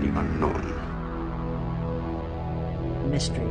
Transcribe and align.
the 0.00 0.08
unknown. 0.18 0.64
Mystery. 3.10 3.46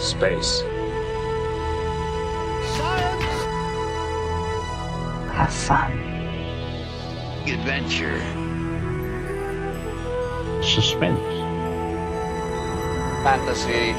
Space. 0.00 0.62
Science! 2.76 3.38
Have 5.32 5.52
fun. 5.52 5.92
Adventure. 7.46 8.20
Suspense. 10.62 11.20
Fantasy. 13.22 13.94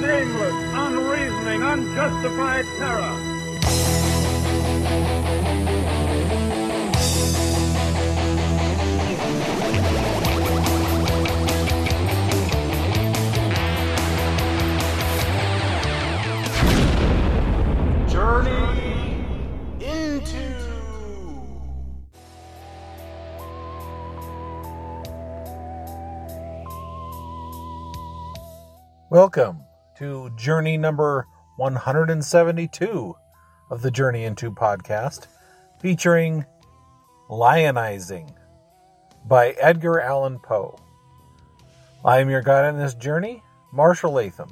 nameless, 0.00 0.54
unreasoning, 0.74 1.62
unjustified 1.62 2.64
terror. 2.78 3.27
Journey 18.38 19.24
into. 19.80 20.38
Welcome 29.10 29.64
to 29.96 30.30
journey 30.36 30.76
number 30.76 31.26
172 31.56 33.16
of 33.70 33.82
the 33.82 33.90
Journey 33.90 34.22
Into 34.22 34.52
podcast, 34.52 35.26
featuring 35.80 36.44
Lionizing 37.28 38.32
by 39.26 39.50
Edgar 39.58 40.00
Allan 40.00 40.38
Poe. 40.38 40.78
I 42.04 42.20
am 42.20 42.30
your 42.30 42.42
guide 42.42 42.66
on 42.66 42.78
this 42.78 42.94
journey, 42.94 43.42
Marshall 43.72 44.12
Latham, 44.12 44.50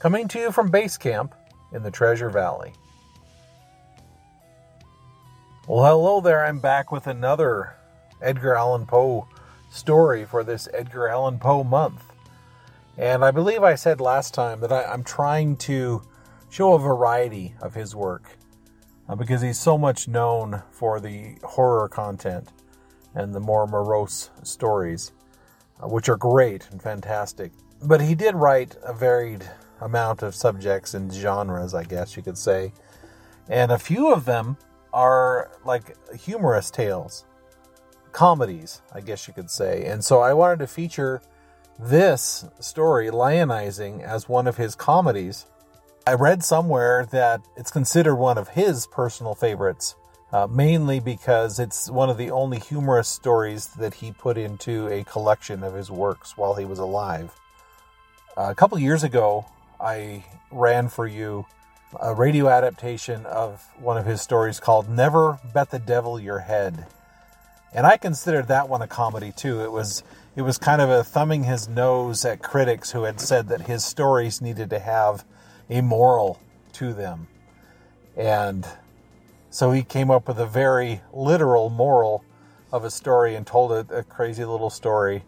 coming 0.00 0.28
to 0.28 0.38
you 0.38 0.52
from 0.52 0.70
base 0.70 0.98
camp 0.98 1.34
in 1.72 1.82
the 1.82 1.90
Treasure 1.90 2.28
Valley. 2.28 2.74
Well, 5.68 5.84
hello 5.84 6.20
there. 6.20 6.44
I'm 6.44 6.58
back 6.58 6.90
with 6.90 7.06
another 7.06 7.76
Edgar 8.20 8.56
Allan 8.56 8.84
Poe 8.84 9.28
story 9.70 10.24
for 10.24 10.42
this 10.42 10.68
Edgar 10.74 11.06
Allan 11.06 11.38
Poe 11.38 11.62
month. 11.62 12.02
And 12.98 13.24
I 13.24 13.30
believe 13.30 13.62
I 13.62 13.76
said 13.76 14.00
last 14.00 14.34
time 14.34 14.58
that 14.58 14.72
I, 14.72 14.82
I'm 14.82 15.04
trying 15.04 15.56
to 15.58 16.02
show 16.50 16.72
a 16.72 16.80
variety 16.80 17.54
of 17.62 17.74
his 17.74 17.94
work 17.94 18.36
uh, 19.08 19.14
because 19.14 19.40
he's 19.40 19.60
so 19.60 19.78
much 19.78 20.08
known 20.08 20.64
for 20.72 20.98
the 20.98 21.36
horror 21.44 21.88
content 21.88 22.48
and 23.14 23.32
the 23.32 23.38
more 23.38 23.68
morose 23.68 24.30
stories, 24.42 25.12
uh, 25.80 25.86
which 25.86 26.08
are 26.08 26.16
great 26.16 26.68
and 26.72 26.82
fantastic. 26.82 27.52
But 27.80 28.00
he 28.00 28.16
did 28.16 28.34
write 28.34 28.74
a 28.82 28.92
varied 28.92 29.48
amount 29.80 30.24
of 30.24 30.34
subjects 30.34 30.92
and 30.92 31.12
genres, 31.12 31.72
I 31.72 31.84
guess 31.84 32.16
you 32.16 32.24
could 32.24 32.36
say. 32.36 32.72
And 33.48 33.70
a 33.70 33.78
few 33.78 34.12
of 34.12 34.24
them 34.24 34.56
are 34.92 35.50
like 35.64 35.96
humorous 36.14 36.70
tales, 36.70 37.24
comedies, 38.12 38.82
I 38.92 39.00
guess 39.00 39.26
you 39.26 39.34
could 39.34 39.50
say. 39.50 39.86
And 39.86 40.04
so 40.04 40.20
I 40.20 40.34
wanted 40.34 40.58
to 40.60 40.66
feature 40.66 41.22
this 41.78 42.44
story, 42.60 43.08
Lionizing, 43.08 44.02
as 44.02 44.28
one 44.28 44.46
of 44.46 44.56
his 44.56 44.74
comedies. 44.74 45.46
I 46.06 46.14
read 46.14 46.42
somewhere 46.42 47.06
that 47.12 47.42
it's 47.56 47.70
considered 47.70 48.16
one 48.16 48.38
of 48.38 48.48
his 48.48 48.86
personal 48.86 49.34
favorites, 49.34 49.94
uh, 50.32 50.46
mainly 50.48 51.00
because 51.00 51.58
it's 51.58 51.90
one 51.90 52.10
of 52.10 52.18
the 52.18 52.30
only 52.30 52.58
humorous 52.58 53.08
stories 53.08 53.68
that 53.78 53.94
he 53.94 54.12
put 54.12 54.36
into 54.36 54.88
a 54.88 55.04
collection 55.04 55.62
of 55.62 55.74
his 55.74 55.90
works 55.90 56.36
while 56.36 56.54
he 56.54 56.64
was 56.64 56.78
alive. 56.78 57.38
Uh, 58.36 58.48
a 58.50 58.54
couple 58.54 58.78
years 58.78 59.04
ago, 59.04 59.44
I 59.80 60.24
ran 60.50 60.88
for 60.88 61.06
you 61.06 61.46
a 62.00 62.14
radio 62.14 62.48
adaptation 62.48 63.26
of 63.26 63.62
one 63.78 63.96
of 63.96 64.06
his 64.06 64.20
stories 64.20 64.60
called 64.60 64.88
Never 64.88 65.38
Bet 65.52 65.70
the 65.70 65.78
Devil 65.78 66.18
Your 66.18 66.40
Head. 66.40 66.86
And 67.74 67.86
I 67.86 67.96
considered 67.96 68.48
that 68.48 68.68
one 68.68 68.82
a 68.82 68.86
comedy 68.86 69.32
too. 69.32 69.62
It 69.62 69.72
was 69.72 70.02
it 70.34 70.42
was 70.42 70.58
kind 70.58 70.80
of 70.80 70.88
a 70.88 71.04
thumbing 71.04 71.44
his 71.44 71.68
nose 71.68 72.24
at 72.24 72.42
critics 72.42 72.92
who 72.92 73.02
had 73.02 73.20
said 73.20 73.48
that 73.48 73.62
his 73.62 73.84
stories 73.84 74.40
needed 74.40 74.70
to 74.70 74.78
have 74.78 75.24
a 75.68 75.82
moral 75.82 76.40
to 76.74 76.92
them. 76.94 77.28
And 78.16 78.66
so 79.50 79.72
he 79.72 79.82
came 79.82 80.10
up 80.10 80.28
with 80.28 80.38
a 80.38 80.46
very 80.46 81.02
literal 81.12 81.68
moral 81.68 82.24
of 82.72 82.84
a 82.84 82.90
story 82.90 83.34
and 83.34 83.46
told 83.46 83.72
a, 83.72 83.98
a 83.98 84.02
crazy 84.02 84.44
little 84.44 84.70
story 84.70 85.24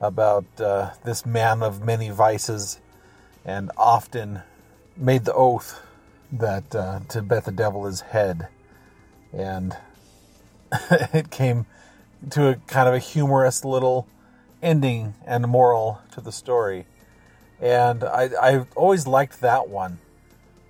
about 0.00 0.44
uh, 0.60 0.90
this 1.04 1.24
man 1.24 1.62
of 1.62 1.82
many 1.82 2.10
vices 2.10 2.78
and 3.44 3.70
often 3.76 4.42
made 4.96 5.24
the 5.24 5.32
oath 5.32 5.80
that 6.38 6.74
uh, 6.74 7.00
to 7.08 7.22
bet 7.22 7.44
the 7.44 7.52
devil 7.52 7.84
his 7.84 8.00
head. 8.00 8.48
And 9.32 9.76
it 10.90 11.30
came 11.30 11.66
to 12.30 12.48
a 12.48 12.54
kind 12.66 12.88
of 12.88 12.94
a 12.94 12.98
humorous 12.98 13.64
little 13.64 14.06
ending 14.62 15.14
and 15.26 15.46
moral 15.46 16.00
to 16.12 16.20
the 16.20 16.32
story. 16.32 16.86
And 17.60 18.04
I, 18.04 18.30
I 18.40 18.66
always 18.76 19.06
liked 19.06 19.40
that 19.40 19.68
one 19.68 19.98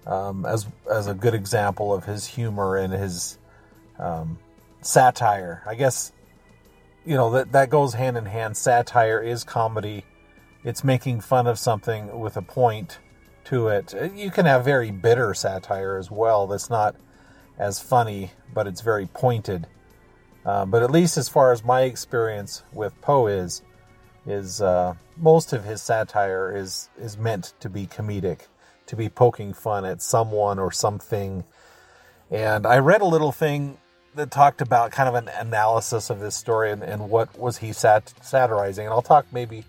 um, 0.07 0.45
as 0.45 0.67
as 0.91 1.07
a 1.07 1.15
good 1.15 1.35
example 1.35 1.95
of 1.95 2.05
his 2.05 2.27
humor 2.27 2.77
and 2.77 2.93
his 2.93 3.39
um, 3.99 4.39
satire. 4.83 5.63
I 5.67 5.75
guess 5.75 6.13
you 7.05 7.15
know 7.15 7.31
that 7.31 7.53
that 7.53 7.71
goes 7.71 7.95
hand 7.95 8.17
in 8.17 8.27
hand. 8.27 8.57
Satire 8.57 9.21
is 9.21 9.45
comedy. 9.45 10.05
It's 10.63 10.83
making 10.83 11.21
fun 11.21 11.47
of 11.47 11.59
something 11.59 12.19
with 12.19 12.37
a 12.37 12.43
point 12.43 12.99
to 13.45 13.69
it. 13.69 13.95
You 14.15 14.31
can 14.31 14.47
have 14.47 14.65
very 14.65 14.91
bitter 14.91 15.35
satire 15.35 15.97
as 15.97 16.11
well. 16.11 16.47
That's 16.47 16.71
not 16.71 16.97
as 17.59 17.81
funny, 17.81 18.33
but 18.53 18.67
it's 18.67 18.81
very 18.81 19.07
pointed. 19.07 19.67
Uh, 20.45 20.67
but 20.67 20.83
at 20.83 20.91
least 20.91 21.17
as 21.17 21.29
far 21.29 21.53
as 21.53 21.65
my 21.65 21.83
experience 21.83 22.63
with 22.73 22.99
Poe 23.01 23.27
is, 23.27 23.63
is 24.27 24.61
uh, 24.61 24.95
most 25.17 25.53
of 25.53 25.65
his 25.65 25.83
satire 25.83 26.55
is 26.55 26.89
is 26.99 27.17
meant 27.17 27.55
to 27.61 27.69
be 27.69 27.87
comedic, 27.87 28.43
to 28.87 28.97
be 28.97 29.09
poking 29.09 29.53
fun 29.53 29.85
at 29.85 30.03
someone 30.03 30.59
or 30.59 30.71
something. 30.73 31.45
And 32.31 32.67
I 32.67 32.79
read 32.79 33.01
a 33.01 33.07
little 33.07 33.33
thing 33.33 33.79
that 34.15 34.31
talked 34.31 34.61
about 34.61 34.93
kind 34.93 35.09
of 35.09 35.15
an 35.15 35.29
analysis 35.29 36.11
of 36.11 36.21
this 36.21 36.37
story 36.37 36.71
and, 36.71 36.83
and 36.83 37.11
what 37.11 37.39
was 37.39 37.59
he 37.59 37.73
sat- 37.73 38.15
satirizing. 38.23 38.87
And 38.87 38.95
I'll 38.95 39.03
talk 39.03 39.27
maybe 39.33 39.65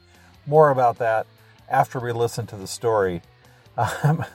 more 0.45 0.69
about 0.69 0.99
that 0.99 1.25
after 1.69 1.99
we 1.99 2.11
listen 2.11 2.45
to 2.47 2.55
the 2.55 2.67
story. 2.67 3.21
Um, 3.77 4.25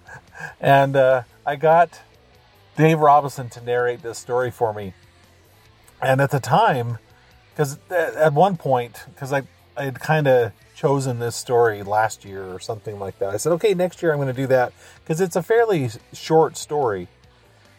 and 0.60 0.96
uh, 0.96 1.22
I 1.46 1.56
got 1.56 2.00
Dave 2.76 3.00
Robison 3.00 3.48
to 3.50 3.60
narrate 3.60 4.02
this 4.02 4.18
story 4.18 4.50
for 4.50 4.72
me. 4.72 4.94
And 6.00 6.20
at 6.20 6.30
the 6.30 6.40
time, 6.40 6.98
because 7.50 7.78
at 7.90 8.32
one 8.32 8.56
point, 8.56 9.04
because 9.14 9.32
I, 9.32 9.42
I 9.76 9.84
had 9.84 10.00
kind 10.00 10.26
of 10.26 10.52
chosen 10.74 11.18
this 11.18 11.36
story 11.36 11.82
last 11.82 12.24
year 12.24 12.44
or 12.44 12.58
something 12.58 12.98
like 12.98 13.18
that, 13.18 13.30
I 13.30 13.36
said, 13.36 13.52
okay, 13.52 13.74
next 13.74 14.02
year 14.02 14.12
I'm 14.12 14.18
going 14.18 14.28
to 14.28 14.34
do 14.34 14.48
that 14.48 14.72
because 15.02 15.20
it's 15.20 15.36
a 15.36 15.42
fairly 15.42 15.90
short 16.12 16.56
story. 16.56 17.08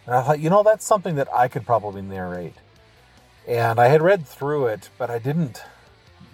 And 0.06 0.16
I 0.16 0.22
thought, 0.22 0.40
you 0.40 0.50
know, 0.50 0.64
that's 0.64 0.86
something 0.86 1.16
that 1.16 1.28
I 1.34 1.48
could 1.48 1.66
probably 1.66 2.02
narrate. 2.02 2.56
And 3.48 3.80
I 3.80 3.88
had 3.88 4.02
read 4.02 4.26
through 4.26 4.68
it, 4.68 4.90
but 4.98 5.10
I 5.10 5.20
didn't 5.20 5.62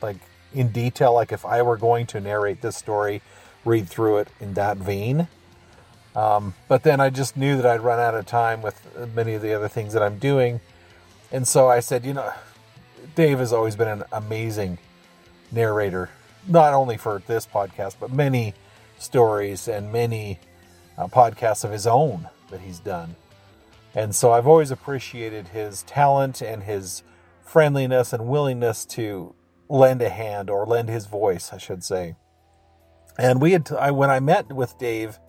like 0.01 0.17
in 0.53 0.71
detail, 0.71 1.13
like 1.13 1.31
if 1.31 1.45
I 1.45 1.61
were 1.61 1.77
going 1.77 2.05
to 2.07 2.19
narrate 2.19 2.61
this 2.61 2.75
story, 2.75 3.21
read 3.69 3.87
through 3.87 4.17
it 4.17 4.29
in 4.39 4.55
that 4.55 4.77
vein. 4.77 5.27
Um, 6.15 6.55
but 6.67 6.83
then 6.83 6.99
I 6.99 7.09
just 7.11 7.37
knew 7.37 7.55
that 7.57 7.65
I'd 7.65 7.81
run 7.81 7.99
out 7.99 8.15
of 8.15 8.25
time 8.25 8.61
with 8.61 8.81
many 9.15 9.35
of 9.35 9.41
the 9.41 9.53
other 9.53 9.67
things 9.67 9.93
that 9.93 10.01
I'm 10.01 10.17
doing. 10.17 10.59
And 11.31 11.47
so 11.47 11.69
I 11.69 11.79
said, 11.79 12.03
you 12.03 12.13
know, 12.13 12.33
Dave 13.15 13.37
has 13.39 13.53
always 13.53 13.75
been 13.75 13.87
an 13.87 14.03
amazing 14.11 14.79
narrator, 15.51 16.09
not 16.47 16.73
only 16.73 16.97
for 16.97 17.21
this 17.27 17.45
podcast, 17.45 17.95
but 17.99 18.11
many 18.11 18.55
stories 18.97 19.67
and 19.67 19.91
many 19.91 20.39
uh, 20.97 21.07
podcasts 21.07 21.63
of 21.63 21.71
his 21.71 21.85
own 21.85 22.27
that 22.49 22.61
he's 22.61 22.79
done. 22.79 23.15
And 23.93 24.15
so 24.15 24.31
I've 24.31 24.47
always 24.47 24.71
appreciated 24.71 25.49
his 25.49 25.83
talent 25.83 26.41
and 26.41 26.63
his 26.63 27.03
friendliness 27.43 28.13
and 28.13 28.27
willingness 28.27 28.85
to 28.85 29.35
lend 29.67 30.01
a 30.01 30.09
hand 30.09 30.49
or 30.49 30.65
lend 30.65 30.89
his 30.89 31.05
voice, 31.05 31.53
I 31.53 31.57
should 31.57 31.83
say. 31.83 32.15
And 33.19 33.41
we 33.41 33.51
had, 33.51 33.69
I, 33.73 33.91
when 33.91 34.09
I 34.09 34.21
met 34.21 34.47
with 34.47 34.77
Dave 34.77 35.19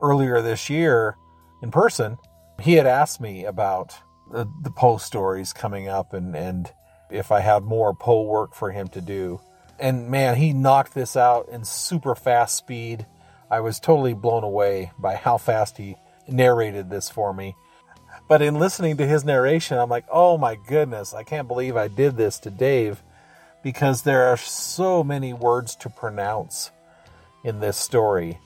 earlier 0.00 0.40
this 0.40 0.70
year 0.70 1.16
in 1.60 1.72
person, 1.72 2.18
he 2.62 2.74
had 2.74 2.86
asked 2.86 3.20
me 3.20 3.44
about 3.44 3.96
the, 4.30 4.48
the 4.62 4.70
Poe 4.70 4.98
stories 4.98 5.52
coming 5.52 5.88
up 5.88 6.12
and, 6.12 6.36
and 6.36 6.72
if 7.10 7.32
I 7.32 7.40
had 7.40 7.64
more 7.64 7.92
Poe 7.94 8.22
work 8.22 8.54
for 8.54 8.70
him 8.70 8.86
to 8.88 9.00
do. 9.00 9.40
And 9.80 10.08
man, 10.08 10.36
he 10.36 10.52
knocked 10.52 10.94
this 10.94 11.16
out 11.16 11.48
in 11.48 11.64
super 11.64 12.14
fast 12.14 12.56
speed. 12.56 13.06
I 13.50 13.58
was 13.58 13.80
totally 13.80 14.14
blown 14.14 14.44
away 14.44 14.92
by 14.96 15.16
how 15.16 15.36
fast 15.36 15.78
he 15.78 15.96
narrated 16.28 16.90
this 16.90 17.10
for 17.10 17.34
me. 17.34 17.56
but 18.28 18.40
in 18.40 18.60
listening 18.60 18.98
to 18.98 19.06
his 19.06 19.24
narration, 19.24 19.78
I'm 19.78 19.90
like, 19.90 20.06
oh 20.12 20.38
my 20.38 20.56
goodness, 20.68 21.12
I 21.12 21.24
can't 21.24 21.48
believe 21.48 21.76
I 21.76 21.88
did 21.88 22.16
this 22.16 22.38
to 22.40 22.50
Dave 22.50 23.02
because 23.64 24.02
there 24.02 24.26
are 24.26 24.36
so 24.36 25.02
many 25.02 25.32
words 25.32 25.74
to 25.76 25.90
pronounce 25.90 26.70
in 27.46 27.60
this 27.60 27.76
story. 27.76 28.38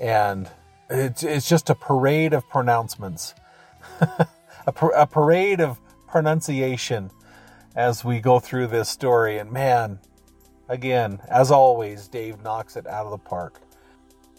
And 0.00 0.48
it's, 0.88 1.24
it's 1.24 1.48
just 1.48 1.68
a 1.70 1.74
parade 1.74 2.32
of 2.32 2.48
pronouncements, 2.48 3.34
a, 4.00 4.72
par- 4.72 4.94
a 4.94 5.06
parade 5.06 5.60
of 5.60 5.80
pronunciation 6.06 7.10
as 7.74 8.04
we 8.04 8.20
go 8.20 8.38
through 8.38 8.68
this 8.68 8.88
story. 8.88 9.38
And 9.38 9.50
man, 9.50 9.98
again, 10.68 11.20
as 11.28 11.50
always, 11.50 12.06
Dave 12.06 12.40
knocks 12.42 12.76
it 12.76 12.86
out 12.86 13.06
of 13.06 13.10
the 13.10 13.18
park. 13.18 13.60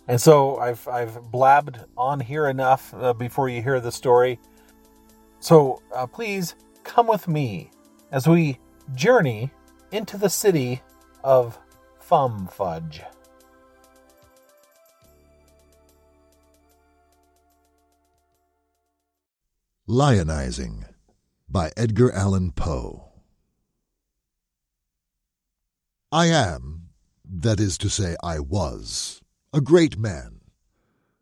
And 0.07 0.19
so 0.19 0.57
I've, 0.57 0.87
I've 0.87 1.21
blabbed 1.29 1.79
on 1.97 2.21
here 2.21 2.47
enough 2.47 2.93
uh, 2.93 3.13
before 3.13 3.49
you 3.49 3.61
hear 3.61 3.81
the 3.81 3.91
story. 3.91 4.39
So 5.41 5.81
uh, 5.93 6.07
please 6.07 6.55
come 6.85 7.05
with 7.05 7.27
me 7.27 7.69
as 8.11 8.27
we 8.27 8.59
journey 8.95 9.51
into 9.91 10.17
the 10.17 10.29
city 10.29 10.81
of 11.21 11.59
Fumfudge. 12.09 13.03
Lionizing 19.89 20.85
by 21.49 21.71
Edgar 21.75 22.11
Allan 22.11 22.51
Poe. 22.51 23.09
I 26.11 26.27
am, 26.27 26.89
that 27.27 27.59
is 27.59 27.75
to 27.79 27.89
say, 27.89 28.15
I 28.21 28.39
was, 28.39 29.23
a 29.51 29.61
great 29.61 29.97
man, 29.97 30.41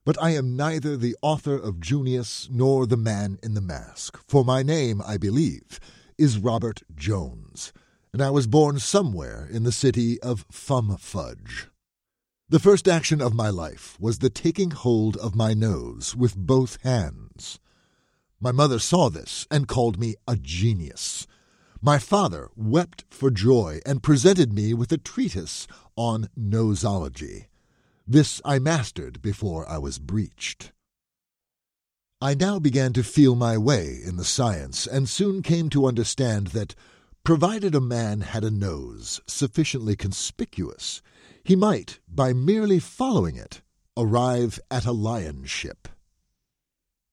but 0.03 0.21
I 0.21 0.31
am 0.31 0.57
neither 0.57 0.97
the 0.97 1.15
author 1.21 1.55
of 1.55 1.79
Junius 1.79 2.49
nor 2.51 2.85
the 2.85 2.97
man 2.97 3.39
in 3.41 3.53
the 3.53 3.61
mask, 3.61 4.19
for 4.27 4.43
my 4.43 4.63
name, 4.63 5.01
I 5.07 5.15
believe, 5.15 5.79
is 6.17 6.37
Robert 6.37 6.83
Jones, 6.93 7.71
and 8.11 8.21
I 8.21 8.31
was 8.31 8.47
born 8.47 8.79
somewhere 8.79 9.47
in 9.49 9.63
the 9.63 9.71
city 9.71 10.19
of 10.19 10.45
Fumfudge. 10.51 11.67
The 12.49 12.59
first 12.59 12.89
action 12.89 13.21
of 13.21 13.33
my 13.33 13.49
life 13.49 13.97
was 13.97 14.19
the 14.19 14.29
taking 14.29 14.71
hold 14.71 15.15
of 15.15 15.37
my 15.37 15.53
nose 15.53 16.17
with 16.17 16.35
both 16.35 16.81
hands. 16.83 17.59
My 18.39 18.51
mother 18.51 18.77
saw 18.77 19.09
this 19.09 19.47
and 19.49 19.67
called 19.67 19.99
me 19.99 20.15
a 20.27 20.35
genius. 20.35 21.25
My 21.81 21.97
father 21.97 22.49
wept 22.55 23.05
for 23.09 23.31
joy 23.31 23.79
and 23.85 24.03
presented 24.03 24.53
me 24.53 24.73
with 24.73 24.91
a 24.91 24.97
treatise 24.97 25.67
on 25.95 26.29
nosology. 26.37 27.47
This 28.05 28.41
I 28.45 28.59
mastered 28.59 29.21
before 29.21 29.67
I 29.67 29.79
was 29.79 29.99
breeched. 29.99 30.71
I 32.21 32.33
now 32.33 32.57
began 32.57 32.93
to 32.93 33.03
feel 33.03 33.35
my 33.35 33.57
way 33.57 33.99
in 34.03 34.17
the 34.17 34.25
science, 34.25 34.87
and 34.87 35.07
soon 35.07 35.43
came 35.43 35.69
to 35.69 35.85
understand 35.85 36.47
that, 36.47 36.73
provided 37.23 37.75
a 37.75 37.81
man 37.81 38.21
had 38.21 38.43
a 38.43 38.49
nose 38.49 39.19
sufficiently 39.27 39.95
conspicuous, 39.95 41.01
he 41.43 41.55
might, 41.55 41.99
by 42.07 42.33
merely 42.33 42.79
following 42.79 43.35
it, 43.35 43.61
arrive 43.95 44.59
at 44.71 44.85
a 44.85 44.91
lionship. 44.91 45.87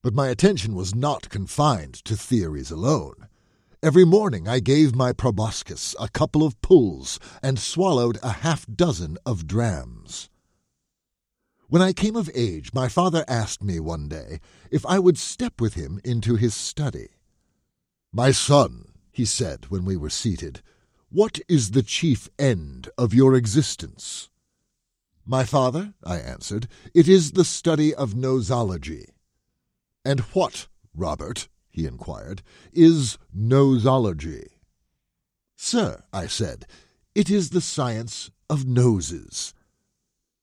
But 0.05 0.13
my 0.13 0.27
attention 0.27 0.75
was 0.75 0.93
not 0.93 1.29
confined 1.29 1.95
to 2.05 2.15
theories 2.15 2.69
alone. 2.69 3.27
Every 3.81 4.05
morning 4.05 4.47
I 4.47 4.59
gave 4.59 4.95
my 4.95 5.11
proboscis 5.11 5.95
a 5.99 6.09
couple 6.09 6.43
of 6.43 6.61
pulls 6.61 7.19
and 7.41 7.57
swallowed 7.57 8.19
a 8.21 8.29
half 8.29 8.67
dozen 8.67 9.17
of 9.25 9.47
drams. 9.47 10.29
When 11.69 11.81
I 11.81 11.91
came 11.91 12.15
of 12.15 12.29
age, 12.35 12.71
my 12.71 12.87
father 12.87 13.25
asked 13.27 13.63
me 13.63 13.79
one 13.79 14.07
day 14.07 14.41
if 14.69 14.85
I 14.85 14.99
would 14.99 15.17
step 15.17 15.59
with 15.59 15.73
him 15.73 15.99
into 16.03 16.35
his 16.35 16.53
study. 16.53 17.07
My 18.13 18.29
son, 18.29 18.89
he 19.11 19.25
said 19.25 19.71
when 19.71 19.85
we 19.85 19.97
were 19.97 20.11
seated, 20.11 20.61
what 21.09 21.39
is 21.49 21.71
the 21.71 21.81
chief 21.81 22.29
end 22.37 22.89
of 22.95 23.15
your 23.15 23.33
existence? 23.33 24.29
My 25.25 25.45
father, 25.45 25.95
I 26.03 26.17
answered, 26.17 26.67
it 26.93 27.07
is 27.07 27.31
the 27.31 27.43
study 27.43 27.91
of 27.91 28.13
nosology. 28.13 29.07
And 30.05 30.19
what, 30.33 30.67
Robert, 30.93 31.49
he 31.67 31.87
inquired, 31.87 32.43
is 32.71 33.17
nosology? 33.35 34.45
Sir, 35.57 36.03
I 36.13 36.27
said, 36.27 36.67
it 37.15 37.29
is 37.29 37.49
the 37.49 37.61
science 37.61 38.29
of 38.49 38.67
noses. 38.67 39.53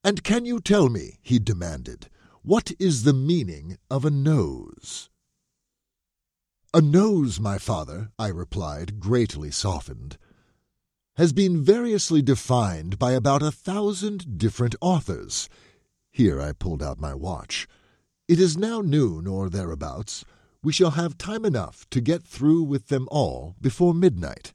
And 0.02 0.24
can 0.24 0.44
you 0.44 0.60
tell 0.60 0.88
me, 0.88 1.18
he 1.22 1.38
demanded, 1.38 2.08
what 2.42 2.72
is 2.80 3.04
the 3.04 3.12
meaning 3.12 3.78
of 3.88 4.04
a 4.04 4.10
nose? 4.10 5.08
A 6.74 6.80
nose, 6.80 7.38
my 7.38 7.58
father, 7.58 8.10
I 8.18 8.28
replied, 8.28 8.98
greatly 8.98 9.52
softened, 9.52 10.18
has 11.16 11.32
been 11.32 11.62
variously 11.62 12.22
defined 12.22 12.98
by 12.98 13.12
about 13.12 13.42
a 13.42 13.52
thousand 13.52 14.38
different 14.38 14.74
authors. 14.80 15.48
Here 16.10 16.40
I 16.40 16.52
pulled 16.52 16.82
out 16.82 16.98
my 16.98 17.14
watch. 17.14 17.68
It 18.32 18.40
is 18.40 18.56
now 18.56 18.80
noon 18.80 19.26
or 19.26 19.50
thereabouts. 19.50 20.24
We 20.62 20.72
shall 20.72 20.92
have 20.92 21.18
time 21.18 21.44
enough 21.44 21.84
to 21.90 22.00
get 22.00 22.22
through 22.22 22.62
with 22.62 22.88
them 22.88 23.06
all 23.10 23.56
before 23.60 23.92
midnight. 23.92 24.54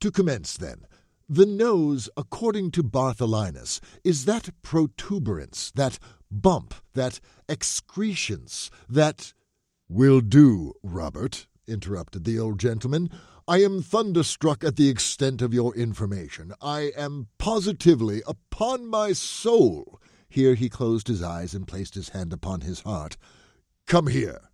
To 0.00 0.10
commence, 0.10 0.56
then, 0.56 0.84
the 1.28 1.46
nose, 1.46 2.10
according 2.16 2.72
to 2.72 2.82
Bartholinus, 2.82 3.78
is 4.02 4.24
that 4.24 4.50
protuberance, 4.62 5.70
that 5.76 6.00
bump, 6.28 6.74
that 6.94 7.20
excrescence, 7.48 8.68
that. 8.88 9.32
Will 9.88 10.20
do, 10.20 10.74
Robert, 10.82 11.46
interrupted 11.68 12.24
the 12.24 12.40
old 12.40 12.58
gentleman. 12.58 13.10
I 13.46 13.62
am 13.62 13.80
thunderstruck 13.80 14.64
at 14.64 14.74
the 14.74 14.88
extent 14.88 15.40
of 15.40 15.54
your 15.54 15.72
information. 15.76 16.52
I 16.60 16.90
am 16.96 17.28
positively, 17.38 18.22
upon 18.26 18.88
my 18.88 19.12
soul, 19.12 20.00
here 20.28 20.54
he 20.54 20.68
closed 20.68 21.08
his 21.08 21.22
eyes 21.22 21.54
and 21.54 21.66
placed 21.66 21.94
his 21.94 22.10
hand 22.10 22.32
upon 22.32 22.60
his 22.60 22.80
heart. 22.80 23.16
Come 23.86 24.08
here. 24.08 24.50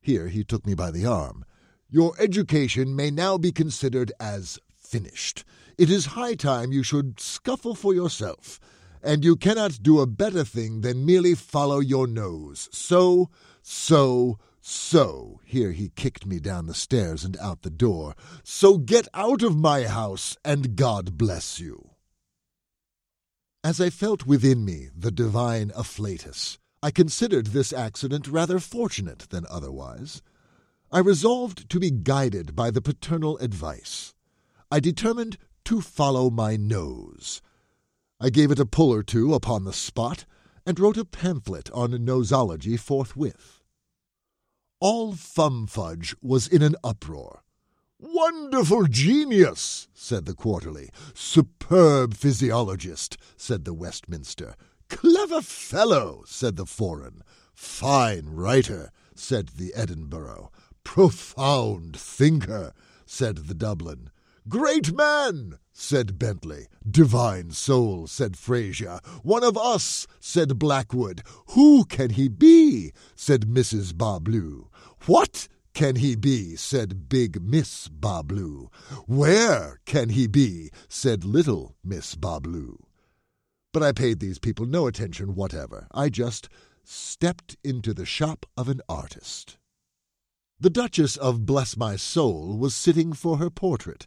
Here 0.00 0.28
he 0.28 0.44
took 0.44 0.66
me 0.66 0.74
by 0.74 0.90
the 0.90 1.06
arm. 1.06 1.44
Your 1.88 2.14
education 2.18 2.94
may 2.94 3.10
now 3.10 3.38
be 3.38 3.50
considered 3.50 4.12
as 4.20 4.58
finished. 4.76 5.44
It 5.78 5.90
is 5.90 6.06
high 6.06 6.34
time 6.34 6.72
you 6.72 6.82
should 6.82 7.18
scuffle 7.18 7.74
for 7.74 7.94
yourself, 7.94 8.60
and 9.02 9.24
you 9.24 9.36
cannot 9.36 9.82
do 9.82 10.00
a 10.00 10.06
better 10.06 10.44
thing 10.44 10.82
than 10.82 11.06
merely 11.06 11.34
follow 11.34 11.80
your 11.80 12.06
nose. 12.06 12.68
So, 12.70 13.30
so, 13.62 14.38
so. 14.60 15.40
Here 15.44 15.72
he 15.72 15.88
kicked 15.88 16.26
me 16.26 16.38
down 16.38 16.66
the 16.66 16.74
stairs 16.74 17.24
and 17.24 17.36
out 17.38 17.62
the 17.62 17.70
door. 17.70 18.14
So 18.42 18.76
get 18.76 19.08
out 19.14 19.42
of 19.42 19.56
my 19.56 19.84
house, 19.84 20.36
and 20.44 20.76
God 20.76 21.16
bless 21.16 21.58
you. 21.58 21.93
As 23.64 23.80
I 23.80 23.88
felt 23.88 24.26
within 24.26 24.62
me 24.62 24.90
the 24.94 25.10
divine 25.10 25.70
afflatus, 25.70 26.58
I 26.82 26.90
considered 26.90 27.46
this 27.46 27.72
accident 27.72 28.28
rather 28.28 28.58
fortunate 28.58 29.20
than 29.30 29.46
otherwise. 29.48 30.20
I 30.92 30.98
resolved 30.98 31.70
to 31.70 31.80
be 31.80 31.90
guided 31.90 32.54
by 32.54 32.70
the 32.70 32.82
paternal 32.82 33.38
advice. 33.38 34.12
I 34.70 34.80
determined 34.80 35.38
to 35.64 35.80
follow 35.80 36.28
my 36.28 36.56
nose. 36.56 37.40
I 38.20 38.28
gave 38.28 38.50
it 38.50 38.58
a 38.58 38.66
pull 38.66 38.92
or 38.92 39.02
two 39.02 39.32
upon 39.32 39.64
the 39.64 39.72
spot, 39.72 40.26
and 40.66 40.78
wrote 40.78 40.98
a 40.98 41.06
pamphlet 41.06 41.70
on 41.70 41.92
nosology 41.92 42.78
forthwith. 42.78 43.62
All 44.78 45.14
Fumfudge 45.14 46.14
was 46.20 46.46
in 46.46 46.60
an 46.60 46.76
uproar. 46.84 47.43
Wonderful 48.06 48.84
genius, 48.88 49.88
said 49.94 50.26
the 50.26 50.34
Quarterly. 50.34 50.90
Superb 51.14 52.12
physiologist, 52.12 53.16
said 53.38 53.64
the 53.64 53.72
Westminster. 53.72 54.56
Clever 54.90 55.40
fellow, 55.40 56.22
said 56.26 56.56
the 56.56 56.66
Foreign. 56.66 57.22
Fine 57.54 58.26
writer, 58.26 58.90
said 59.14 59.52
the 59.56 59.72
Edinburgh. 59.74 60.52
Profound 60.84 61.96
thinker, 61.96 62.74
said 63.06 63.48
the 63.48 63.54
Dublin. 63.54 64.10
Great 64.50 64.94
man, 64.94 65.58
said 65.72 66.18
Bentley. 66.18 66.66
Divine 66.88 67.52
soul, 67.52 68.06
said 68.06 68.36
Fraser. 68.36 69.00
One 69.22 69.42
of 69.42 69.56
us, 69.56 70.06
said 70.20 70.58
Blackwood. 70.58 71.22
Who 71.52 71.86
can 71.86 72.10
he 72.10 72.28
be? 72.28 72.92
said 73.16 73.46
Mrs. 73.46 73.96
Bas-Bleu. 73.96 74.68
What? 75.06 75.48
Can 75.74 75.96
he 75.96 76.14
be? 76.14 76.54
said 76.54 77.08
big 77.08 77.42
Miss 77.42 77.88
Bas-Bleu. 77.88 78.70
Where 79.06 79.80
can 79.84 80.10
he 80.10 80.28
be? 80.28 80.70
said 80.88 81.24
little 81.24 81.74
Miss 81.82 82.14
Bas-Bleu. 82.14 82.78
But 83.72 83.82
I 83.82 83.90
paid 83.90 84.20
these 84.20 84.38
people 84.38 84.66
no 84.66 84.86
attention 84.86 85.34
whatever. 85.34 85.88
I 85.90 86.10
just 86.10 86.48
stepped 86.84 87.56
into 87.64 87.92
the 87.92 88.06
shop 88.06 88.46
of 88.56 88.68
an 88.68 88.82
artist. 88.88 89.58
The 90.60 90.70
Duchess 90.70 91.16
of 91.16 91.44
Bless 91.44 91.76
My 91.76 91.96
Soul 91.96 92.56
was 92.56 92.72
sitting 92.72 93.12
for 93.12 93.38
her 93.38 93.50
portrait. 93.50 94.06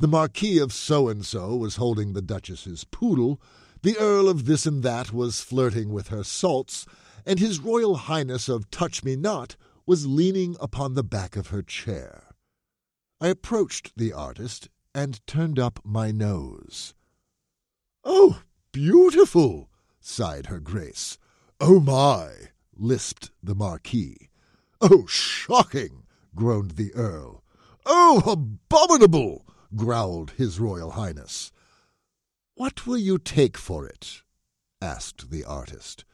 The 0.00 0.08
Marquis 0.08 0.58
of 0.58 0.72
So 0.72 1.08
and 1.08 1.24
so 1.24 1.54
was 1.54 1.76
holding 1.76 2.12
the 2.12 2.22
Duchess's 2.22 2.82
poodle. 2.82 3.40
The 3.82 3.96
Earl 3.98 4.28
of 4.28 4.46
This 4.46 4.66
and 4.66 4.82
That 4.82 5.12
was 5.12 5.40
flirting 5.40 5.92
with 5.92 6.08
her 6.08 6.24
salts, 6.24 6.86
and 7.24 7.38
His 7.38 7.60
Royal 7.60 7.94
Highness 7.94 8.48
of 8.48 8.68
Touch 8.72 9.04
Me 9.04 9.14
Not 9.14 9.54
was 9.86 10.06
leaning 10.06 10.56
upon 10.60 10.94
the 10.94 11.04
back 11.04 11.36
of 11.36 11.48
her 11.48 11.62
chair. 11.62 12.34
I 13.20 13.28
approached 13.28 13.92
the 13.96 14.12
artist 14.12 14.68
and 14.94 15.24
turned 15.26 15.58
up 15.58 15.80
my 15.84 16.10
nose. 16.10 16.94
Oh, 18.04 18.42
beautiful! 18.72 19.70
sighed 20.00 20.46
her 20.46 20.60
grace. 20.60 21.18
Oh, 21.60 21.80
my! 21.80 22.50
lisped 22.76 23.30
the 23.42 23.54
Marquis. 23.54 24.30
Oh, 24.80 25.06
shocking! 25.06 26.04
groaned 26.34 26.72
the 26.72 26.92
Earl. 26.94 27.42
Oh, 27.86 28.22
abominable! 28.26 29.46
growled 29.74 30.32
His 30.32 30.60
Royal 30.60 30.92
Highness. 30.92 31.52
What 32.54 32.86
will 32.86 32.98
you 32.98 33.18
take 33.18 33.58
for 33.58 33.86
it? 33.86 34.22
asked 34.80 35.30
the 35.30 35.44
artist. 35.44 36.04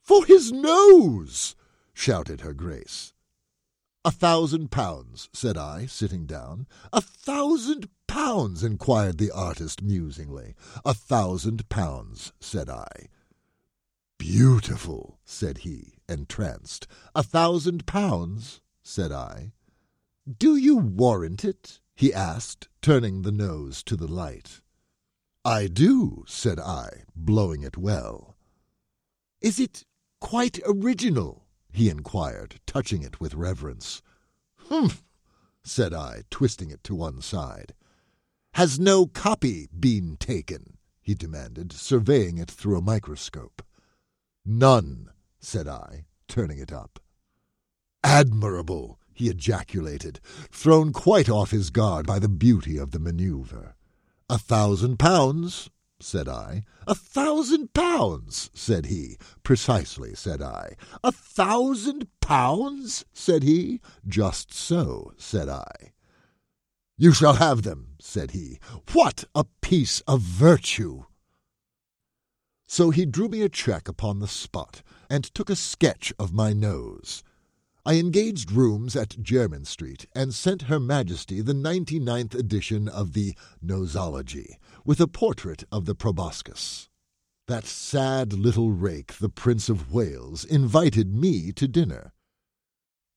For 0.00 0.24
his 0.24 0.50
nose! 0.50 1.54
Shouted 1.98 2.42
her 2.42 2.54
grace. 2.54 3.12
A 4.04 4.12
thousand 4.12 4.70
pounds, 4.70 5.28
said 5.32 5.56
I, 5.56 5.86
sitting 5.86 6.26
down. 6.26 6.68
A 6.92 7.00
thousand 7.00 7.88
pounds, 8.06 8.62
inquired 8.62 9.18
the 9.18 9.32
artist 9.32 9.82
musingly. 9.82 10.54
A 10.84 10.94
thousand 10.94 11.68
pounds, 11.68 12.32
said 12.38 12.70
I. 12.70 12.86
Beautiful, 14.16 15.18
said 15.24 15.58
he, 15.58 15.94
entranced. 16.08 16.86
A 17.16 17.24
thousand 17.24 17.84
pounds, 17.84 18.60
said 18.80 19.10
I. 19.10 19.50
Do 20.38 20.54
you 20.54 20.76
warrant 20.76 21.44
it? 21.44 21.80
he 21.96 22.14
asked, 22.14 22.68
turning 22.80 23.22
the 23.22 23.32
nose 23.32 23.82
to 23.82 23.96
the 23.96 24.06
light. 24.06 24.60
I 25.44 25.66
do, 25.66 26.24
said 26.28 26.60
I, 26.60 27.02
blowing 27.16 27.64
it 27.64 27.76
well. 27.76 28.36
Is 29.40 29.58
it 29.58 29.84
quite 30.20 30.60
original? 30.64 31.47
He 31.72 31.88
inquired, 31.88 32.60
touching 32.66 33.02
it 33.02 33.20
with 33.20 33.34
reverence. 33.34 34.02
Humph, 34.68 35.04
said 35.62 35.92
I, 35.92 36.22
twisting 36.30 36.70
it 36.70 36.82
to 36.84 36.94
one 36.94 37.20
side. 37.20 37.74
Has 38.54 38.78
no 38.78 39.06
copy 39.06 39.68
been 39.78 40.16
taken? 40.16 40.78
he 41.00 41.14
demanded, 41.14 41.72
surveying 41.72 42.36
it 42.36 42.50
through 42.50 42.76
a 42.76 42.82
microscope. 42.82 43.62
None, 44.44 45.10
said 45.40 45.66
I, 45.66 46.04
turning 46.26 46.58
it 46.58 46.72
up. 46.72 46.98
Admirable, 48.04 48.98
he 49.12 49.28
ejaculated, 49.28 50.20
thrown 50.50 50.92
quite 50.92 51.28
off 51.28 51.50
his 51.50 51.70
guard 51.70 52.06
by 52.06 52.18
the 52.18 52.28
beauty 52.28 52.76
of 52.76 52.90
the 52.90 52.98
maneuver. 52.98 53.74
A 54.28 54.38
thousand 54.38 54.98
pounds, 54.98 55.70
said 56.00 56.28
I. 56.28 56.64
A 56.86 56.94
thousand 56.94 57.74
pounds, 57.74 58.50
said 58.54 58.86
he. 58.86 59.16
Precisely, 59.42 60.14
said 60.14 60.40
I. 60.40 60.76
A 61.02 61.12
thousand 61.12 62.08
pounds, 62.20 63.04
said 63.12 63.42
he. 63.42 63.80
Just 64.06 64.54
so, 64.54 65.12
said 65.16 65.48
I. 65.48 65.92
You 66.96 67.12
shall 67.12 67.34
have 67.34 67.62
them, 67.62 67.94
said 68.00 68.32
he. 68.32 68.58
What 68.92 69.24
a 69.34 69.44
piece 69.60 70.00
of 70.02 70.20
virtue! 70.20 71.04
So 72.66 72.90
he 72.90 73.06
drew 73.06 73.28
me 73.28 73.42
a 73.42 73.48
cheque 73.48 73.88
upon 73.88 74.18
the 74.18 74.28
spot, 74.28 74.82
and 75.08 75.24
took 75.24 75.48
a 75.48 75.56
sketch 75.56 76.12
of 76.18 76.32
my 76.32 76.52
nose. 76.52 77.22
I 77.88 77.94
engaged 77.94 78.52
rooms 78.52 78.94
at 78.94 79.16
Jermyn 79.22 79.64
Street, 79.64 80.04
and 80.14 80.34
sent 80.34 80.64
Her 80.64 80.78
Majesty 80.78 81.40
the 81.40 81.54
ninety-ninth 81.54 82.34
edition 82.34 82.86
of 82.86 83.14
the 83.14 83.34
Nosology, 83.64 84.56
with 84.84 85.00
a 85.00 85.06
portrait 85.06 85.64
of 85.72 85.86
the 85.86 85.94
proboscis. 85.94 86.90
That 87.46 87.64
sad 87.64 88.34
little 88.34 88.72
rake, 88.72 89.14
the 89.14 89.30
Prince 89.30 89.70
of 89.70 89.90
Wales, 89.90 90.44
invited 90.44 91.14
me 91.14 91.50
to 91.52 91.66
dinner. 91.66 92.12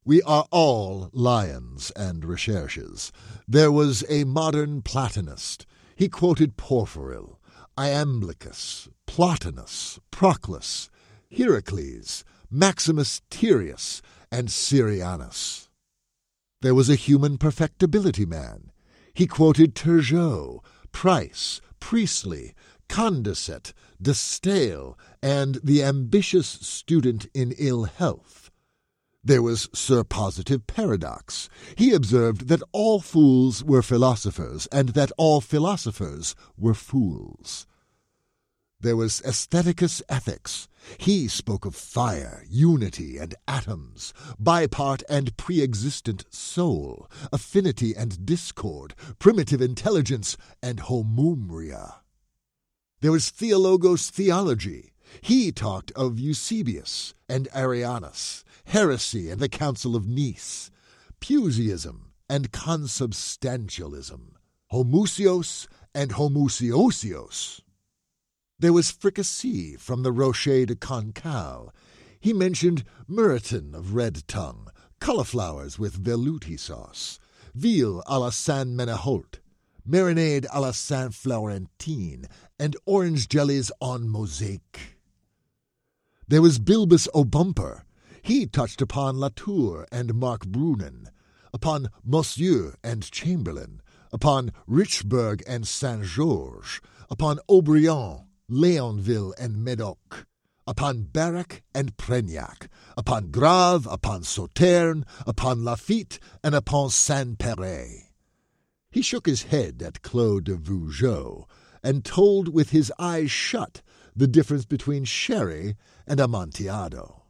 We 0.05 0.21
are 0.21 0.45
all 0.51 1.09
lions 1.11 1.91
and 1.97 2.23
recherches. 2.23 3.11
There 3.45 3.73
was 3.73 4.05
a 4.07 4.23
modern 4.23 4.83
Platonist. 4.83 5.65
He 5.97 6.07
quoted 6.07 6.55
Porphyry, 6.55 7.35
Iamblichus, 7.77 8.87
Plotinus, 9.05 9.99
Proclus, 10.11 10.89
Hierocles, 11.29 12.23
Maximus 12.49 13.21
Tyrius, 13.29 14.01
and 14.31 14.47
Syrianus. 14.47 15.67
There 16.61 16.75
was 16.75 16.89
a 16.89 16.95
human 16.95 17.37
perfectibility 17.37 18.25
man. 18.25 18.71
He 19.13 19.27
quoted 19.27 19.75
Turgot, 19.75 20.63
Price, 20.91 21.59
Priestley, 21.79 22.53
Condorcet, 22.87 23.73
De 24.01 24.13
Stael, 24.13 24.97
and 25.21 25.59
the 25.63 25.83
ambitious 25.83 26.47
student 26.47 27.27
in 27.33 27.53
ill 27.57 27.85
health. 27.85 28.51
There 29.23 29.41
was 29.41 29.69
Sir 29.73 30.03
Positive 30.03 30.65
Paradox. 30.65 31.47
He 31.75 31.93
observed 31.93 32.47
that 32.47 32.63
all 32.71 32.99
fools 32.99 33.63
were 33.63 33.81
philosophers, 33.81 34.67
and 34.71 34.89
that 34.89 35.11
all 35.17 35.41
philosophers 35.41 36.35
were 36.57 36.73
fools. 36.73 37.67
There 38.81 38.95
was 38.95 39.21
Aestheticus 39.21 40.01
Ethix. 40.09 40.67
He 40.97 41.27
spoke 41.27 41.65
of 41.65 41.75
fire, 41.75 42.43
unity, 42.49 43.19
and 43.19 43.35
atoms, 43.47 44.11
bipart 44.41 45.03
and 45.07 45.37
pre-existent 45.37 46.25
soul, 46.31 47.07
affinity 47.31 47.93
and 47.95 48.25
discord, 48.25 48.95
primitive 49.19 49.61
intelligence, 49.61 50.35
and 50.63 50.79
homoeomeria. 50.79 51.97
There 53.01 53.11
was 53.11 53.29
Theologos 53.29 54.09
Theology. 54.09 54.93
He 55.21 55.51
talked 55.51 55.91
of 55.91 56.19
Eusebius 56.19 57.13
and 57.29 57.47
Arianus, 57.53 58.43
heresy 58.65 59.29
and 59.29 59.39
the 59.39 59.49
Council 59.49 59.95
of 59.95 60.07
Nice, 60.07 60.71
Puseyism 61.19 62.05
and 62.27 62.51
consubstantialism, 62.51 64.31
homoousios 64.73 65.67
and 65.93 66.11
homoousiosios. 66.13 67.61
There 68.61 68.73
was 68.73 68.91
fricassee 68.91 69.75
from 69.75 70.03
the 70.03 70.11
Rocher 70.11 70.67
de 70.67 70.75
Cancale. 70.75 71.73
He 72.19 72.31
mentioned 72.31 72.83
muriton 73.07 73.73
of 73.73 73.95
red 73.95 74.27
tongue, 74.27 74.67
cauliflowers 74.99 75.79
with 75.79 76.03
velouté 76.03 76.59
sauce, 76.59 77.17
veal 77.55 78.03
à 78.05 78.19
la 78.19 78.29
Saint 78.29 78.69
Menehoult, 78.69 79.39
marinade 79.83 80.45
à 80.53 80.61
la 80.61 80.69
Saint 80.73 81.11
Florentine, 81.11 82.27
and 82.59 82.77
orange 82.85 83.27
jellies 83.27 83.71
on 83.81 84.07
mosaic. 84.07 84.99
There 86.27 86.43
was 86.43 86.59
Bibulus 86.59 87.07
O'Bumper. 87.15 87.83
He 88.21 88.45
touched 88.45 88.79
upon 88.79 89.19
Latour 89.19 89.87
and 89.91 90.13
Markbrünnen, 90.13 91.07
upon 91.51 91.89
Mousseux 92.07 92.75
and 92.83 93.01
Chambertin, 93.01 93.79
upon 94.13 94.51
Richebourg 94.69 95.41
and 95.47 95.67
Saint 95.67 96.03
Georges, 96.03 96.79
upon 97.09 97.39
Haubrion 97.49 98.27
Leonville 98.53 99.33
and 99.39 99.63
Medoc, 99.63 100.27
upon 100.67 101.03
Barrack 101.03 101.63
and 101.73 101.95
Preignac, 101.95 102.67
upon 102.97 103.31
Grave, 103.31 103.87
upon 103.87 104.23
Sauterne, 104.23 105.05
upon 105.25 105.63
Lafitte, 105.63 106.19
and 106.43 106.53
upon 106.53 106.89
Saint 106.89 107.39
Péray. 107.39 108.07
He 108.91 109.01
shook 109.01 109.25
his 109.25 109.43
head 109.43 109.81
at 109.81 110.01
Clos 110.01 110.41
de 110.41 110.57
Vougeot, 110.57 111.47
and 111.81 112.03
told 112.03 112.53
with 112.53 112.71
his 112.71 112.91
eyes 112.99 113.31
shut 113.31 113.81
the 114.13 114.27
difference 114.27 114.65
between 114.65 115.05
sherry 115.05 115.77
and 116.05 116.19
amontillado. 116.19 117.23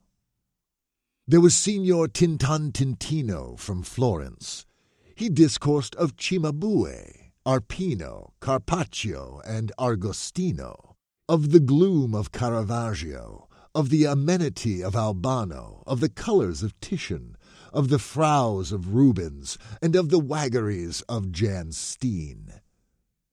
There 1.28 1.40
was 1.40 1.54
Signor 1.54 2.08
Tintantintino 2.08 3.60
from 3.60 3.84
Florence. 3.84 4.66
He 5.14 5.30
discoursed 5.30 5.94
of 5.98 6.16
Cimabue, 6.16 7.30
Arpino, 7.46 8.32
Carpaccio, 8.40 9.40
and 9.46 9.72
Argostino 9.78 10.91
of 11.32 11.52
the 11.52 11.62
gloom 11.62 12.14
of 12.14 12.34
Caravaggio, 12.34 13.48
of 13.74 13.90
the 13.90 14.04
amenity 14.04 14.84
of 14.84 14.98
Albano, 14.98 15.82
of 15.88 16.02
the 16.02 16.10
colours 16.10 16.62
of 16.62 16.78
Titian, 16.82 17.38
of 17.72 17.88
the 17.88 18.00
frowns 18.00 18.74
of 18.74 18.94
Rubens, 18.94 19.58
and 19.82 19.96
of 19.96 20.10
the 20.10 20.20
waggeries 20.20 21.00
of 21.08 21.32
Jan 21.32 21.72
Steen. 21.72 22.56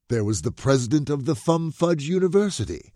There 0.09 0.23
was 0.23 0.43
the 0.43 0.53
president 0.53 1.11
of 1.11 1.25
the 1.25 1.35
Fumfudge 1.35 2.03
University. 2.03 2.93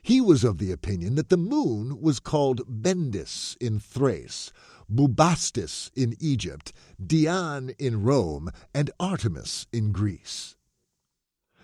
He 0.00 0.22
was 0.22 0.42
of 0.42 0.56
the 0.56 0.72
opinion 0.72 1.16
that 1.16 1.28
the 1.28 1.36
moon 1.36 2.00
was 2.00 2.18
called 2.18 2.66
Bendis 2.66 3.58
in 3.60 3.78
Thrace, 3.78 4.52
Bubastis 4.90 5.90
in 5.94 6.16
Egypt, 6.18 6.72
Diane 7.06 7.74
in 7.78 8.02
Rome, 8.02 8.48
and 8.74 8.90
Artemis 8.98 9.66
in 9.70 9.92
Greece. 9.92 10.56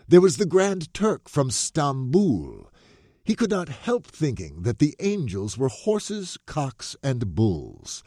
There 0.06 0.20
was 0.20 0.36
the 0.36 0.44
Grand 0.44 0.92
Turk 0.92 1.26
from 1.26 1.50
Stamboul, 1.50 2.68
he 3.24 3.34
could 3.34 3.50
not 3.50 3.68
help 3.68 4.06
thinking 4.06 4.62
that 4.62 4.78
the 4.78 4.96
angels 5.00 5.56
were 5.56 5.68
horses, 5.68 6.38
cocks, 6.46 6.96
and 7.02 7.34
bulls, 7.34 8.02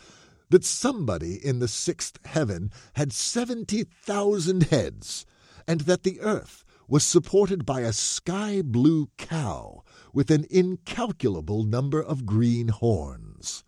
that 0.50 0.64
somebody 0.64 1.36
in 1.36 1.60
the 1.60 1.68
sixth 1.68 2.20
heaven 2.26 2.72
had 2.94 3.14
seventy 3.14 3.84
thousand 3.84 4.64
heads, 4.64 5.26
and 5.68 5.82
that 5.82 6.04
the 6.04 6.20
earth 6.22 6.64
was 6.88 7.04
supported 7.04 7.66
by 7.66 7.82
a 7.82 7.94
sky 7.94 8.62
blue 8.62 9.10
cow 9.18 9.84
with 10.14 10.30
an 10.30 10.46
incalculable 10.50 11.64
number 11.64 12.02
of 12.02 12.26
green 12.26 12.68
horns. 12.68 13.64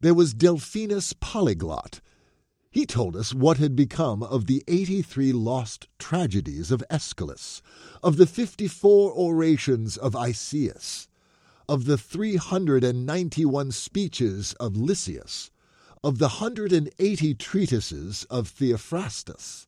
There 0.00 0.14
was 0.14 0.34
Delphinus 0.34 1.14
Polyglot. 1.20 2.00
He 2.70 2.84
told 2.84 3.16
us 3.16 3.32
what 3.32 3.56
had 3.56 3.74
become 3.74 4.22
of 4.22 4.46
the 4.46 4.62
83 4.68 5.32
lost 5.32 5.88
tragedies 5.98 6.70
of 6.70 6.84
Aeschylus, 6.90 7.62
of 8.02 8.18
the 8.18 8.26
54 8.26 9.12
orations 9.12 9.96
of 9.96 10.14
Isaeus, 10.14 11.08
of 11.66 11.86
the 11.86 11.96
391 11.96 13.72
speeches 13.72 14.52
of 14.54 14.76
Lysias, 14.76 15.50
of 16.04 16.18
the 16.18 16.28
180 16.28 17.34
treatises 17.34 18.24
of 18.30 18.48
Theophrastus, 18.48 19.66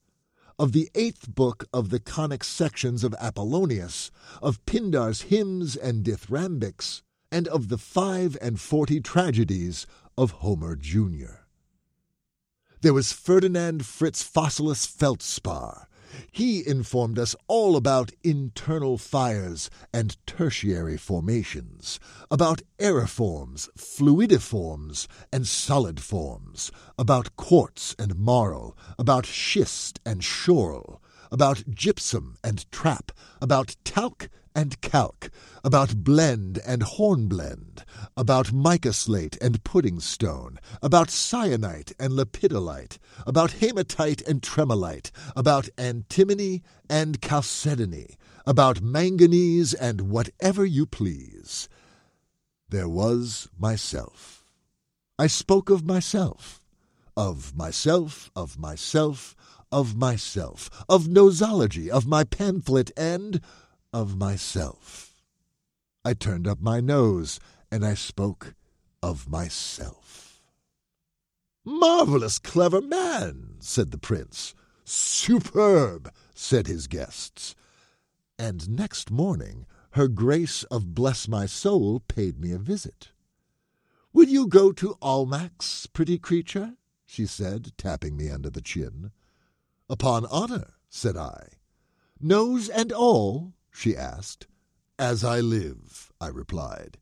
of 0.58 0.72
the 0.72 0.90
eighth 0.94 1.34
book 1.34 1.64
of 1.72 1.88
the 1.88 2.00
conic 2.00 2.44
sections 2.44 3.02
of 3.02 3.14
Apollonius, 3.18 4.10
of 4.42 4.64
Pindar's 4.66 5.22
hymns 5.22 5.74
and 5.74 6.04
dithyrambics, 6.04 7.00
and 7.32 7.48
of 7.48 7.68
the 7.68 7.78
five 7.78 8.36
and 8.42 8.60
forty 8.60 9.00
tragedies 9.00 9.86
of 10.18 10.32
Homer 10.32 10.76
Jr. 10.76 11.39
There 12.82 12.94
was 12.94 13.12
Ferdinand 13.12 13.84
Fritz 13.84 14.22
Fossilis 14.22 14.86
Feldspar. 14.86 15.86
He 16.32 16.66
informed 16.66 17.18
us 17.18 17.36
all 17.46 17.76
about 17.76 18.10
internal 18.24 18.96
fires 18.96 19.68
and 19.92 20.16
tertiary 20.26 20.96
formations, 20.96 22.00
about 22.30 22.62
aeriforms, 22.78 23.68
fluidiforms, 23.76 25.08
and 25.30 25.46
solid 25.46 26.00
forms, 26.00 26.72
about 26.98 27.36
quartz 27.36 27.94
and 27.98 28.16
marl, 28.16 28.74
about 28.98 29.26
schist 29.26 30.00
and 30.06 30.22
schorl, 30.22 31.00
about 31.30 31.68
gypsum 31.68 32.38
and 32.42 32.64
trap, 32.72 33.12
about 33.42 33.76
talc 33.84 34.30
and 34.60 34.78
calc, 34.82 35.30
about 35.64 36.04
blend 36.04 36.60
and 36.66 36.82
hornblende, 36.82 37.82
about 38.14 38.52
mica 38.52 38.92
slate 38.92 39.38
and 39.40 39.64
pudding 39.64 39.98
stone, 39.98 40.58
about 40.82 41.08
syenite 41.08 41.94
and 41.98 42.12
lepidolite, 42.12 42.98
about 43.26 43.52
hematite 43.52 44.20
and 44.28 44.42
tremolite, 44.42 45.10
about 45.34 45.70
antimony 45.78 46.62
and 46.90 47.22
chalcedony, 47.22 48.18
about 48.46 48.82
manganese 48.82 49.72
and 49.72 50.02
whatever 50.02 50.66
you 50.66 50.84
please. 50.84 51.66
There 52.68 52.88
was 52.88 53.48
myself. 53.58 54.44
I 55.18 55.26
spoke 55.26 55.70
of 55.70 55.86
myself, 55.86 56.60
of 57.16 57.56
myself, 57.56 58.30
of 58.36 58.58
myself, 58.58 59.34
of 59.72 59.96
myself, 59.96 60.68
of 60.86 61.04
nosology, 61.04 61.88
of 61.88 62.06
my 62.06 62.24
pamphlet, 62.24 62.90
and 62.94 63.40
of 63.92 64.16
myself. 64.16 65.22
I 66.04 66.14
turned 66.14 66.46
up 66.46 66.60
my 66.60 66.80
nose 66.80 67.40
and 67.70 67.84
I 67.84 67.94
spoke 67.94 68.54
of 69.02 69.28
myself. 69.28 70.42
Marvelous 71.64 72.38
clever 72.38 72.80
man, 72.80 73.56
said 73.60 73.90
the 73.90 73.98
prince. 73.98 74.54
Superb, 74.84 76.12
said 76.34 76.66
his 76.66 76.86
guests. 76.86 77.54
And 78.38 78.70
next 78.70 79.10
morning 79.10 79.66
her 79.92 80.08
grace 80.08 80.62
of 80.64 80.94
Bless 80.94 81.28
My 81.28 81.46
Soul 81.46 82.00
paid 82.00 82.40
me 82.40 82.52
a 82.52 82.58
visit. 82.58 83.10
Will 84.12 84.28
you 84.28 84.46
go 84.46 84.72
to 84.72 84.96
Almack's, 85.02 85.86
pretty 85.86 86.18
creature? 86.18 86.74
she 87.06 87.26
said, 87.26 87.72
tapping 87.76 88.16
me 88.16 88.30
under 88.30 88.50
the 88.50 88.60
chin. 88.60 89.10
Upon 89.88 90.26
honor, 90.26 90.74
said 90.88 91.16
I. 91.16 91.48
Nose 92.20 92.68
and 92.68 92.92
all? 92.92 93.54
She 93.70 93.96
asked. 93.96 94.46
As 94.98 95.24
I 95.24 95.40
live, 95.40 96.12
I 96.20 96.28
replied. 96.28 96.98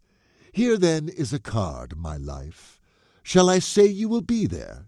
Here 0.53 0.77
then 0.77 1.09
is 1.09 1.33
a 1.33 1.39
card, 1.39 1.97
my 1.97 2.17
life. 2.17 2.81
Shall 3.23 3.51
I 3.51 3.59
say 3.59 3.87
you 3.87 4.09
will 4.09 4.23
be 4.23 4.47
there? 4.47 4.87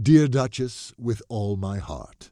Dear 0.00 0.28
Duchess, 0.28 0.92
with 0.98 1.22
all 1.28 1.56
my 1.56 1.78
heart. 1.78 2.30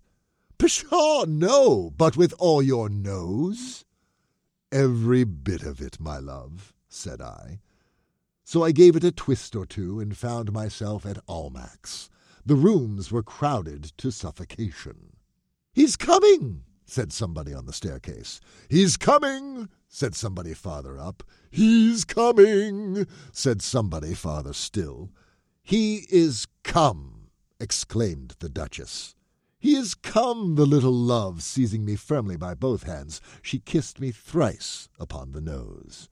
Pshaw, 0.59 1.25
no, 1.27 1.91
but 1.97 2.17
with 2.17 2.35
all 2.39 2.63
your 2.63 2.89
nose? 2.89 3.85
Every 4.73 5.25
bit 5.25 5.63
of 5.63 5.81
it, 5.81 6.01
my 6.01 6.19
love, 6.19 6.75
said 6.89 7.21
I. 7.21 7.61
So 8.45 8.65
I 8.65 8.73
gave 8.73 8.97
it 8.97 9.05
a 9.05 9.13
twist 9.13 9.55
or 9.55 9.67
two 9.67 10.01
and 10.01 10.17
found 10.17 10.53
myself 10.53 11.05
at 11.07 11.25
Almack's. 11.27 12.11
The 12.45 12.55
rooms 12.55 13.13
were 13.13 13.23
crowded 13.23 13.85
to 13.99 14.11
suffocation. 14.11 15.17
He's 15.73 15.97
coming, 15.97 16.65
said 16.89 17.13
somebody 17.13 17.53
on 17.53 17.67
the 17.67 17.73
staircase. 17.73 18.41
He's 18.69 18.97
coming, 18.97 19.69
said 19.89 20.15
somebody 20.15 20.55
farther 20.55 20.99
up. 20.99 21.23
He's 21.51 22.05
coming, 22.05 23.07
said 23.31 23.61
somebody 23.61 24.15
farther 24.15 24.55
still. 24.55 25.11
He 25.63 26.07
is 26.11 26.47
come, 26.65 27.29
exclaimed 27.61 28.37
the 28.39 28.49
Duchess. 28.49 29.15
He 29.59 29.75
is 29.75 29.95
come, 29.95 30.55
the 30.55 30.65
little 30.65 30.93
love, 30.93 31.43
seizing 31.43 31.85
me 31.85 31.95
firmly 31.97 32.37
by 32.37 32.55
both 32.55 32.85
hands. 32.85 33.21
She 33.43 33.59
kissed 33.59 34.01
me 34.01 34.11
thrice 34.11 34.89
upon 34.99 35.33
the 35.33 35.41
nose. 35.41 36.09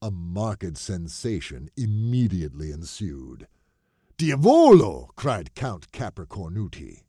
A 0.00 0.10
marked 0.10 0.78
sensation 0.78 1.68
immediately 1.76 2.70
ensued. 2.72 3.46
Diavolo! 4.16 5.10
cried 5.16 5.54
Count 5.54 5.92
Capricornuti. 5.92 7.02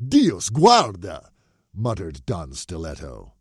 Dios 0.00 0.50
guarda! 0.50 1.30
Muttered 1.74 2.24
Don 2.26 2.52
Stiletto. 2.52 3.32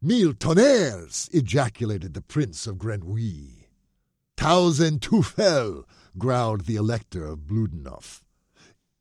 Mille 0.00 0.34
tonnerres! 0.34 1.28
ejaculated 1.32 2.14
the 2.14 2.20
Prince 2.20 2.66
of 2.66 2.78
Grenouille. 2.78 3.66
Tausend 4.36 5.00
Teufel! 5.00 5.84
growled 6.18 6.66
the 6.66 6.76
Elector 6.76 7.24
of 7.24 7.46
Bludenoff. 7.46 8.22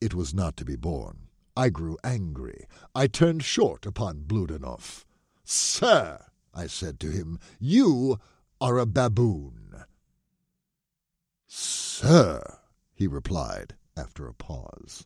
It 0.01 0.13
was 0.13 0.33
not 0.33 0.57
to 0.57 0.65
be 0.65 0.75
borne. 0.75 1.27
I 1.57 1.69
grew 1.69 1.97
angry. 2.03 2.65
I 2.93 3.07
turned 3.07 3.43
short 3.43 3.85
upon 3.85 4.23
Bludenoff. 4.23 5.05
Sir, 5.43 6.25
I 6.53 6.67
said 6.67 6.99
to 7.01 7.11
him, 7.11 7.39
you 7.59 8.19
are 8.59 8.77
a 8.77 8.85
baboon. 8.85 9.83
Sir, 11.47 12.59
he 12.93 13.07
replied 13.07 13.75
after 13.95 14.27
a 14.27 14.33
pause. 14.33 15.05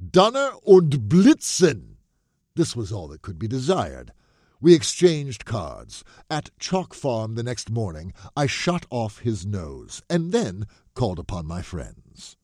Donner 0.00 0.52
und 0.66 1.08
Blitzen! 1.08 1.96
This 2.56 2.74
was 2.76 2.92
all 2.92 3.08
that 3.08 3.22
could 3.22 3.38
be 3.38 3.48
desired. 3.48 4.12
We 4.60 4.74
exchanged 4.74 5.44
cards. 5.44 6.04
At 6.30 6.50
Chalk 6.58 6.94
Farm 6.94 7.34
the 7.34 7.42
next 7.42 7.70
morning, 7.70 8.12
I 8.36 8.46
shot 8.46 8.86
off 8.90 9.18
his 9.18 9.44
nose, 9.44 10.02
and 10.08 10.32
then 10.32 10.66
called 10.94 11.18
upon 11.18 11.46
my 11.46 11.62
friends. 11.62 12.36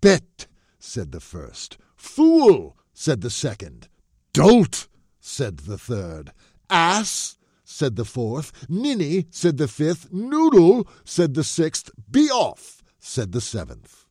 Bet, 0.00 0.46
said 0.78 1.12
the 1.12 1.20
first. 1.20 1.78
Fool, 1.96 2.76
said 2.92 3.20
the 3.20 3.30
second. 3.30 3.88
Dolt, 4.32 4.88
said 5.20 5.58
the 5.58 5.78
third. 5.78 6.32
Ass, 6.70 7.36
said 7.64 7.96
the 7.96 8.04
fourth. 8.04 8.52
Ninny, 8.68 9.26
said 9.30 9.56
the 9.56 9.68
fifth. 9.68 10.12
Noodle, 10.12 10.86
said 11.04 11.34
the 11.34 11.44
sixth. 11.44 11.90
Be 12.10 12.30
off, 12.30 12.82
said 12.98 13.32
the 13.32 13.40
seventh. 13.40 14.01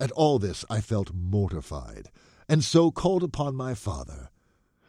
At 0.00 0.10
all 0.12 0.38
this 0.38 0.64
I 0.70 0.80
felt 0.80 1.12
mortified, 1.12 2.10
and 2.48 2.64
so 2.64 2.90
called 2.90 3.22
upon 3.22 3.54
my 3.54 3.74
father. 3.74 4.30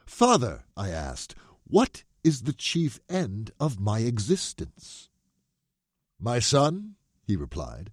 Father, 0.06 0.63
I 0.78 0.89
asked, 0.89 1.36
what 1.65 2.04
is 2.24 2.43
the 2.43 2.54
chief 2.54 3.00
end 3.10 3.52
of 3.60 3.80
my 3.80 4.00
existence? 4.00 5.10
My 6.17 6.39
son, 6.39 6.95
he 7.24 7.36
replied, 7.36 7.91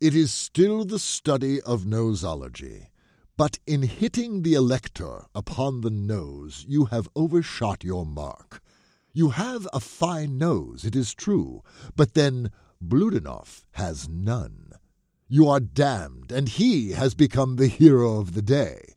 it 0.00 0.14
is 0.14 0.32
still 0.32 0.84
the 0.84 0.98
study 0.98 1.60
of 1.62 1.84
nosology. 1.84 2.86
But 3.36 3.58
in 3.66 3.82
hitting 3.82 4.42
the 4.42 4.54
elector 4.54 5.24
upon 5.34 5.80
the 5.80 5.90
nose, 5.90 6.64
you 6.68 6.84
have 6.86 7.08
overshot 7.16 7.82
your 7.82 8.06
mark. 8.06 8.62
You 9.12 9.30
have 9.30 9.66
a 9.72 9.80
fine 9.80 10.38
nose, 10.38 10.84
it 10.84 10.94
is 10.94 11.14
true, 11.14 11.62
but 11.96 12.14
then 12.14 12.52
Bludenoff 12.80 13.64
has 13.72 14.08
none. 14.08 14.72
You 15.34 15.48
are 15.48 15.58
damned, 15.58 16.30
and 16.30 16.48
he 16.48 16.92
has 16.92 17.12
become 17.12 17.56
the 17.56 17.66
hero 17.66 18.20
of 18.20 18.34
the 18.34 18.40
day. 18.40 18.94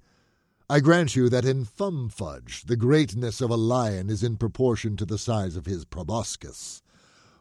I 0.69 0.81
grant 0.81 1.15
you 1.15 1.29
that 1.29 1.45
in 1.45 1.65
Fumfudge 1.65 2.67
the 2.67 2.75
greatness 2.75 3.41
of 3.41 3.49
a 3.49 3.55
lion 3.55 4.11
is 4.11 4.21
in 4.21 4.37
proportion 4.37 4.97
to 4.97 5.05
the 5.07 5.17
size 5.17 5.55
of 5.55 5.65
his 5.65 5.83
proboscis. 5.83 6.83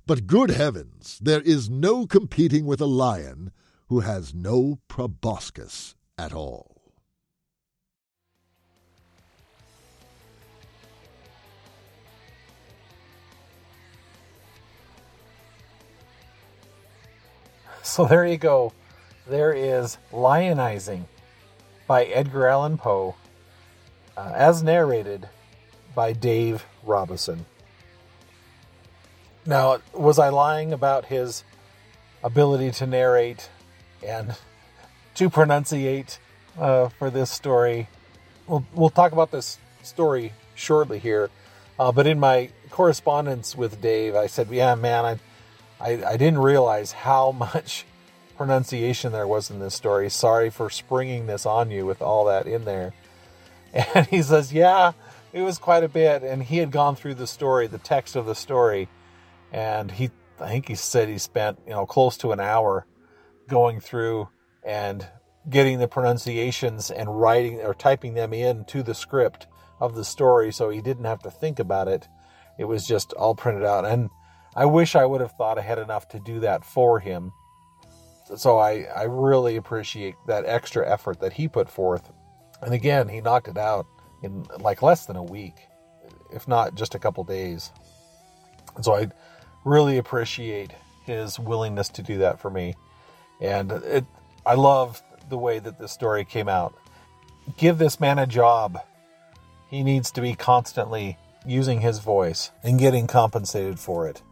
But 0.06 0.26
good 0.26 0.48
heavens, 0.48 1.18
there 1.20 1.42
is 1.42 1.68
no 1.68 2.06
competing 2.06 2.64
with 2.64 2.80
a 2.80 2.86
lion 2.86 3.52
who 3.88 4.00
has 4.00 4.32
no 4.32 4.78
proboscis 4.88 5.94
at 6.16 6.32
all. 6.32 6.94
So 17.82 18.06
there 18.06 18.26
you 18.26 18.38
go. 18.38 18.72
There 19.28 19.52
is 19.52 19.98
Lionizing 20.12 21.06
by 21.88 22.04
Edgar 22.04 22.46
Allan 22.46 22.78
Poe, 22.78 23.16
uh, 24.16 24.32
as 24.32 24.62
narrated 24.62 25.28
by 25.96 26.12
Dave 26.12 26.64
Robison. 26.84 27.44
Now, 29.44 29.78
was 29.92 30.20
I 30.20 30.28
lying 30.28 30.72
about 30.72 31.06
his 31.06 31.42
ability 32.22 32.70
to 32.72 32.86
narrate 32.86 33.50
and 34.06 34.36
to 35.16 35.28
pronunciate 35.28 36.18
uh, 36.56 36.90
for 36.90 37.10
this 37.10 37.28
story. 37.28 37.88
We'll, 38.46 38.64
we'll 38.74 38.90
talk 38.90 39.10
about 39.10 39.32
this 39.32 39.58
story 39.82 40.34
shortly 40.54 41.00
here. 41.00 41.30
Uh, 41.80 41.90
but 41.90 42.06
in 42.06 42.20
my 42.20 42.50
correspondence 42.70 43.56
with 43.56 43.80
Dave, 43.80 44.14
I 44.14 44.28
said, 44.28 44.48
"Yeah, 44.50 44.76
man, 44.76 45.04
I, 45.04 45.18
I, 45.80 46.12
I 46.12 46.16
didn't 46.16 46.38
realize 46.38 46.92
how 46.92 47.32
much 47.54 47.84
pronunciation 48.36 49.12
there 49.12 49.26
was 49.26 49.50
in 49.50 49.58
this 49.58 49.74
story. 49.74 50.10
Sorry 50.10 50.50
for 50.50 50.70
springing 50.70 51.26
this 51.26 51.46
on 51.46 51.70
you 51.70 51.86
with 51.86 52.02
all 52.02 52.24
that 52.26 52.46
in 52.46 52.64
there." 52.64 52.92
And 53.94 54.06
he 54.06 54.22
says, 54.22 54.52
"Yeah, 54.52 54.92
it 55.32 55.42
was 55.42 55.58
quite 55.58 55.84
a 55.84 55.88
bit." 55.88 56.22
And 56.22 56.42
he 56.42 56.58
had 56.58 56.70
gone 56.70 56.96
through 56.96 57.14
the 57.14 57.26
story, 57.26 57.66
the 57.66 57.78
text 57.78 58.16
of 58.16 58.26
the 58.26 58.34
story, 58.34 58.88
and 59.52 59.90
he, 59.90 60.10
I 60.40 60.48
think 60.48 60.68
he 60.68 60.74
said 60.74 61.08
he 61.08 61.18
spent 61.18 61.58
you 61.66 61.72
know 61.72 61.84
close 61.86 62.16
to 62.18 62.32
an 62.32 62.40
hour 62.40 62.86
going 63.48 63.80
through 63.80 64.28
and 64.64 65.06
getting 65.48 65.78
the 65.78 65.88
pronunciations 65.88 66.90
and 66.90 67.20
writing 67.20 67.60
or 67.60 67.74
typing 67.74 68.14
them 68.14 68.32
into 68.32 68.82
the 68.82 68.94
script 68.94 69.46
of 69.80 69.94
the 69.94 70.04
story 70.04 70.52
so 70.52 70.70
he 70.70 70.80
didn't 70.80 71.04
have 71.04 71.22
to 71.22 71.30
think 71.30 71.58
about 71.58 71.88
it. 71.88 72.08
It 72.58 72.64
was 72.64 72.86
just 72.86 73.12
all 73.12 73.34
printed 73.34 73.64
out. 73.64 73.84
And 73.84 74.10
I 74.54 74.64
wish 74.64 74.96
I 74.96 75.06
would 75.06 75.20
have 75.20 75.32
thought 75.32 75.58
ahead 75.58 75.78
enough 75.78 76.08
to 76.08 76.18
do 76.18 76.40
that 76.40 76.64
for 76.64 76.98
him. 76.98 77.32
So 78.34 78.58
I, 78.58 78.86
I 78.94 79.04
really 79.04 79.56
appreciate 79.56 80.16
that 80.26 80.44
extra 80.46 80.88
effort 80.88 81.20
that 81.20 81.34
he 81.34 81.46
put 81.46 81.70
forth. 81.70 82.12
And 82.60 82.74
again, 82.74 83.08
he 83.08 83.20
knocked 83.20 83.48
it 83.48 83.56
out 83.56 83.86
in 84.22 84.46
like 84.58 84.82
less 84.82 85.06
than 85.06 85.16
a 85.16 85.22
week, 85.22 85.54
if 86.32 86.48
not 86.48 86.74
just 86.74 86.94
a 86.94 86.98
couple 86.98 87.22
days. 87.24 87.70
And 88.74 88.84
so 88.84 88.94
I 88.94 89.08
really 89.64 89.98
appreciate 89.98 90.72
his 91.04 91.38
willingness 91.38 91.88
to 91.90 92.02
do 92.02 92.18
that 92.18 92.40
for 92.40 92.50
me. 92.50 92.74
And 93.40 93.70
it, 93.70 94.04
I 94.44 94.54
love 94.54 95.02
the 95.28 95.38
way 95.38 95.58
that 95.58 95.78
this 95.78 95.92
story 95.92 96.24
came 96.24 96.48
out. 96.48 96.74
Give 97.56 97.78
this 97.78 98.00
man 98.00 98.18
a 98.18 98.26
job 98.26 98.80
he 99.70 99.82
needs 99.82 100.10
to 100.12 100.20
be 100.20 100.34
constantly 100.34 101.18
using 101.44 101.80
his 101.80 101.98
voice 101.98 102.50
and 102.62 102.78
getting 102.78 103.06
compensated 103.06 103.78
for 103.78 104.08
it. 104.08 104.22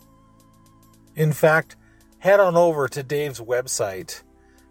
In 1.14 1.33
fact, 1.33 1.76
head 2.25 2.41
on 2.41 2.57
over 2.57 2.89
to 2.89 3.03
Dave's 3.03 3.39
website, 3.39 4.23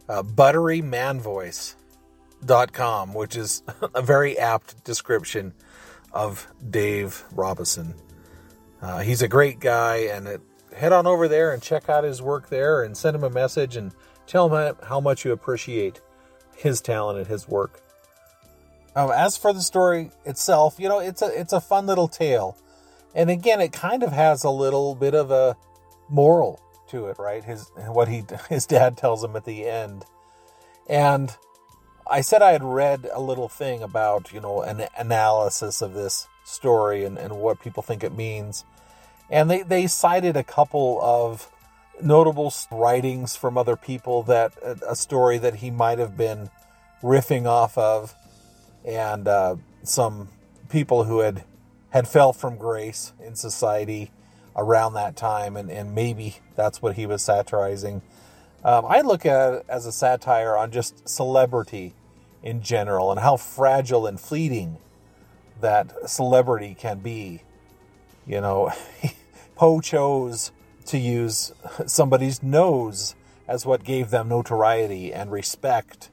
uh, 0.10 0.24
butterymanvoice.com, 0.24 3.13
which 3.13 3.36
is 3.36 3.62
a 3.94 4.02
very 4.02 4.39
apt 4.39 4.84
description 4.84 5.54
of 6.12 6.48
Dave 6.68 7.24
Robison. 7.32 7.94
Uh, 8.82 9.02
he's 9.02 9.22
a 9.22 9.28
great 9.28 9.60
guy, 9.60 9.98
and 9.98 10.28
it, 10.28 10.42
head 10.76 10.94
on 10.94 11.06
over 11.06 11.28
there 11.28 11.54
and 11.54 11.62
check 11.62 11.89
out 11.89 12.04
his 12.04 12.24
work 12.24 12.50
there 12.50 12.82
and 12.82 12.98
send 12.98 13.16
him 13.16 13.24
a 13.24 13.30
message 13.30 13.76
and 13.76 13.92
tell 14.26 14.50
him 14.50 14.76
how 14.82 15.00
much 15.00 15.24
you 15.24 15.32
appreciate 15.32 16.02
his 16.56 16.82
talent 16.82 17.20
and 17.20 17.28
his 17.28 17.48
work. 17.48 17.82
Um, 18.96 19.12
as 19.12 19.38
for 19.38 19.54
the 19.54 19.62
story 19.62 20.10
itself, 20.26 20.80
you 20.80 20.89
know, 20.89 20.98
it's 20.98 21.22
a 21.22 21.28
it's 21.28 21.54
a 21.54 21.62
fun 21.62 21.86
little 21.86 22.08
tale, 22.08 22.58
and 23.13 23.30
again, 23.30 23.62
it 23.62 23.74
kind 23.74 24.02
of 24.02 24.12
has 24.12 24.44
a 24.44 24.50
little 24.50 24.96
bit 24.96 25.13
of 25.13 25.30
a 25.30 25.56
moral 26.10 26.62
to 26.93 27.08
it, 27.08 27.17
right? 27.19 27.43
His 27.43 27.71
what 27.75 28.08
he 28.08 28.23
his 28.49 28.65
dad 28.65 28.97
tells 28.97 29.23
him 29.23 29.36
at 29.36 29.45
the 29.45 29.65
end, 29.65 30.06
and 30.88 31.36
I 32.10 32.21
said 32.21 32.41
I 32.41 32.51
had 32.51 32.63
read 32.63 33.10
a 33.12 33.19
little 33.19 33.49
thing 33.49 33.82
about 33.82 34.32
you 34.32 34.39
know 34.39 34.62
an 34.62 34.88
analysis 34.97 35.82
of 35.82 35.93
this 35.93 36.27
story 36.45 37.03
and, 37.03 37.17
and 37.17 37.38
what 37.38 37.62
people 37.62 37.84
think 37.84 38.03
it 38.03 38.15
means, 38.15 38.63
and 39.29 39.49
they 39.49 39.63
they 39.63 39.88
cited 39.88 40.38
a 40.38 40.43
couple 40.43 40.99
of 41.01 41.49
notable 42.01 42.53
writings 42.71 43.36
from 43.36 43.58
other 43.58 43.75
people 43.75 44.23
that 44.23 44.53
a 44.88 44.95
story 44.95 45.38
that 45.38 45.56
he 45.56 45.69
might 45.69 45.99
have 45.99 46.17
been 46.17 46.49
riffing 47.03 47.45
off 47.45 47.77
of 47.77 48.15
and 48.84 49.27
uh, 49.27 49.56
some 49.84 50.27
people 50.69 51.03
who 51.03 51.19
had 51.19 51.43
had 51.91 52.08
fell 52.08 52.34
from 52.34 52.58
grace 52.58 53.13
in 53.23 53.36
society 53.36 54.12
around 54.56 54.94
that 54.94 55.16
time, 55.16 55.56
and, 55.58 55.70
and 55.70 55.96
maybe 55.96 56.38
that's 56.56 56.82
what 56.82 56.96
he 56.96 57.06
was 57.06 57.22
satirizing. 57.22 58.02
Um, 58.63 58.86
I 58.88 59.02
look 59.02 59.26
at 59.26 59.54
it 59.54 59.66
as 59.68 59.86
a 59.86 59.92
satire 59.92 60.56
on 60.56 60.72
just 60.72 61.08
celebrity 61.08 61.96
in 62.42 62.62
general 62.62 63.12
and 63.12 63.20
how 63.20 63.38
fragile 63.38 64.06
and 64.06 64.20
fleeting 64.20 64.78
that 65.62 66.10
celebrity 66.10 66.76
can 66.78 67.00
be. 67.00 67.42
You 68.26 68.42
know, 68.42 68.72
Poe 69.56 69.82
chose 69.82 70.52
to 70.86 70.98
use 70.98 71.52
somebody's 71.86 72.42
nose 72.42 73.16
as 73.48 73.66
what 73.66 73.84
gave 73.84 74.10
them 74.10 74.30
notoriety 74.30 75.13
and 75.13 75.32
respect 75.32 76.10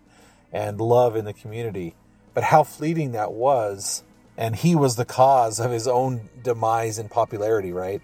and 0.52 0.80
love 0.80 1.14
in 1.14 1.24
the 1.24 1.32
community 1.32 1.94
but 2.34 2.44
how 2.44 2.62
fleeting 2.62 3.12
that 3.12 3.32
was. 3.32 4.02
And 4.36 4.56
he 4.56 4.74
was 4.74 4.96
the 4.96 5.04
cause 5.04 5.60
of 5.60 5.70
his 5.70 5.86
own 5.86 6.30
demise 6.42 6.98
in 6.98 7.08
popularity, 7.08 7.72
right? 7.72 8.00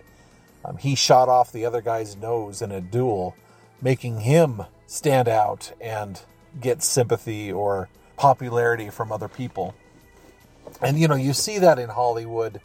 Um, 0.67 0.79
he 0.79 0.95
shot 0.95 1.29
off 1.29 1.53
the 1.53 1.65
other 1.65 1.81
guy's 1.81 2.17
nose 2.17 2.61
in 2.61 2.73
a 2.73 2.81
duel, 2.81 3.37
making 3.81 4.21
him 4.21 4.63
stand 4.87 5.29
out 5.29 5.73
and 5.81 6.21
get 6.61 6.83
sympathy 6.83 7.53
or 7.53 7.89
popularity 8.17 8.91
from 8.91 9.13
other 9.13 9.29
people. 9.29 9.75
And 10.81 10.99
you 10.99 11.07
know, 11.07 11.15
you 11.15 11.33
see 11.33 11.59
that 11.59 11.79
in 11.79 11.91
Hollywood, 11.91 12.61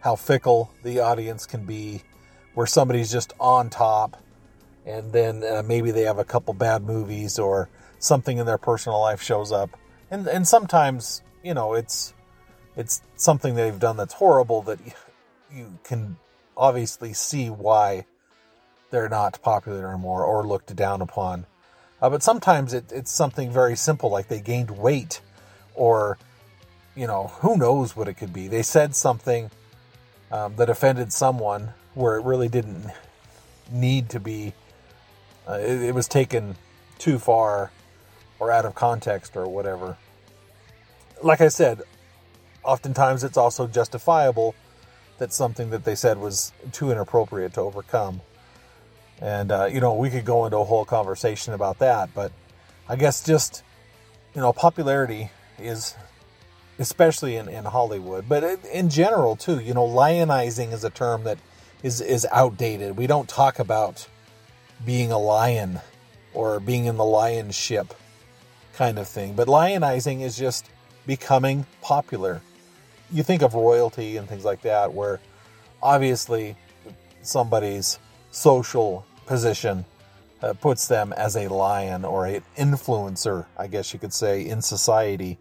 how 0.00 0.16
fickle 0.16 0.72
the 0.82 1.00
audience 1.00 1.46
can 1.46 1.64
be, 1.64 2.02
where 2.54 2.66
somebody's 2.66 3.10
just 3.10 3.32
on 3.40 3.70
top, 3.70 4.22
and 4.84 5.12
then 5.12 5.42
uh, 5.44 5.62
maybe 5.64 5.90
they 5.90 6.02
have 6.02 6.18
a 6.18 6.24
couple 6.24 6.52
bad 6.52 6.82
movies 6.82 7.38
or 7.38 7.68
something 7.98 8.38
in 8.38 8.46
their 8.46 8.58
personal 8.58 9.00
life 9.00 9.22
shows 9.22 9.52
up, 9.52 9.70
and 10.10 10.26
and 10.26 10.46
sometimes 10.46 11.22
you 11.42 11.54
know 11.54 11.74
it's 11.74 12.12
it's 12.76 13.02
something 13.16 13.54
they've 13.54 13.78
done 13.78 13.96
that's 13.96 14.14
horrible 14.14 14.62
that 14.62 14.78
you 15.52 15.78
can 15.84 16.16
obviously 16.60 17.14
see 17.14 17.48
why 17.48 18.04
they're 18.90 19.08
not 19.08 19.40
popular 19.42 19.88
anymore 19.88 20.24
or 20.24 20.46
looked 20.46 20.76
down 20.76 21.00
upon. 21.00 21.46
Uh, 22.02 22.10
but 22.10 22.22
sometimes 22.22 22.74
it, 22.74 22.92
it's 22.92 23.10
something 23.10 23.50
very 23.50 23.74
simple, 23.74 24.10
like 24.10 24.28
they 24.28 24.40
gained 24.40 24.70
weight, 24.70 25.20
or 25.74 26.18
you 26.94 27.06
know, 27.06 27.28
who 27.40 27.56
knows 27.56 27.96
what 27.96 28.08
it 28.08 28.14
could 28.14 28.32
be. 28.32 28.46
They 28.46 28.62
said 28.62 28.94
something 28.94 29.50
um, 30.30 30.56
that 30.56 30.68
offended 30.68 31.12
someone 31.12 31.72
where 31.94 32.16
it 32.16 32.24
really 32.24 32.48
didn't 32.48 32.90
need 33.70 34.10
to 34.10 34.20
be. 34.20 34.52
Uh, 35.48 35.54
it, 35.54 35.82
it 35.82 35.94
was 35.94 36.08
taken 36.08 36.56
too 36.98 37.18
far 37.18 37.70
or 38.38 38.50
out 38.50 38.64
of 38.64 38.74
context 38.74 39.36
or 39.36 39.48
whatever. 39.48 39.96
Like 41.22 41.40
I 41.40 41.48
said, 41.48 41.82
oftentimes 42.64 43.24
it's 43.24 43.36
also 43.36 43.66
justifiable 43.66 44.54
that 45.20 45.32
something 45.32 45.70
that 45.70 45.84
they 45.84 45.94
said 45.94 46.18
was 46.18 46.52
too 46.72 46.90
inappropriate 46.90 47.54
to 47.54 47.60
overcome. 47.60 48.22
And, 49.20 49.52
uh, 49.52 49.66
you 49.66 49.80
know, 49.80 49.94
we 49.94 50.08
could 50.08 50.24
go 50.24 50.46
into 50.46 50.56
a 50.56 50.64
whole 50.64 50.86
conversation 50.86 51.52
about 51.52 51.78
that, 51.78 52.12
but 52.14 52.32
I 52.88 52.96
guess 52.96 53.22
just, 53.24 53.62
you 54.34 54.40
know, 54.40 54.52
popularity 54.52 55.30
is, 55.58 55.94
especially 56.78 57.36
in, 57.36 57.48
in 57.48 57.66
Hollywood, 57.66 58.28
but 58.28 58.42
in 58.72 58.88
general 58.88 59.36
too, 59.36 59.60
you 59.60 59.74
know, 59.74 59.86
lionizing 59.86 60.72
is 60.72 60.84
a 60.84 60.90
term 60.90 61.24
that 61.24 61.38
is, 61.82 62.00
is 62.00 62.26
outdated. 62.32 62.96
We 62.96 63.06
don't 63.06 63.28
talk 63.28 63.58
about 63.58 64.08
being 64.86 65.12
a 65.12 65.18
lion 65.18 65.80
or 66.32 66.60
being 66.60 66.86
in 66.86 66.96
the 66.96 67.04
lion 67.04 67.50
ship 67.50 67.92
kind 68.72 68.98
of 68.98 69.06
thing. 69.06 69.34
But 69.34 69.48
lionizing 69.48 70.22
is 70.22 70.38
just 70.38 70.70
becoming 71.06 71.66
popular. 71.82 72.40
You 73.12 73.22
think 73.22 73.42
of 73.42 73.54
royalty 73.54 74.16
and 74.16 74.28
things 74.28 74.44
like 74.44 74.62
that, 74.62 74.94
where 74.94 75.20
obviously 75.82 76.56
somebody's 77.22 77.98
social 78.30 79.04
position 79.26 79.84
uh, 80.42 80.54
puts 80.54 80.88
them 80.88 81.12
as 81.12 81.36
a 81.36 81.48
lion 81.48 82.04
or 82.04 82.26
an 82.26 82.42
influencer, 82.56 83.46
I 83.56 83.66
guess 83.66 83.92
you 83.92 83.98
could 83.98 84.12
say, 84.12 84.46
in 84.46 84.62
society. 84.62 85.38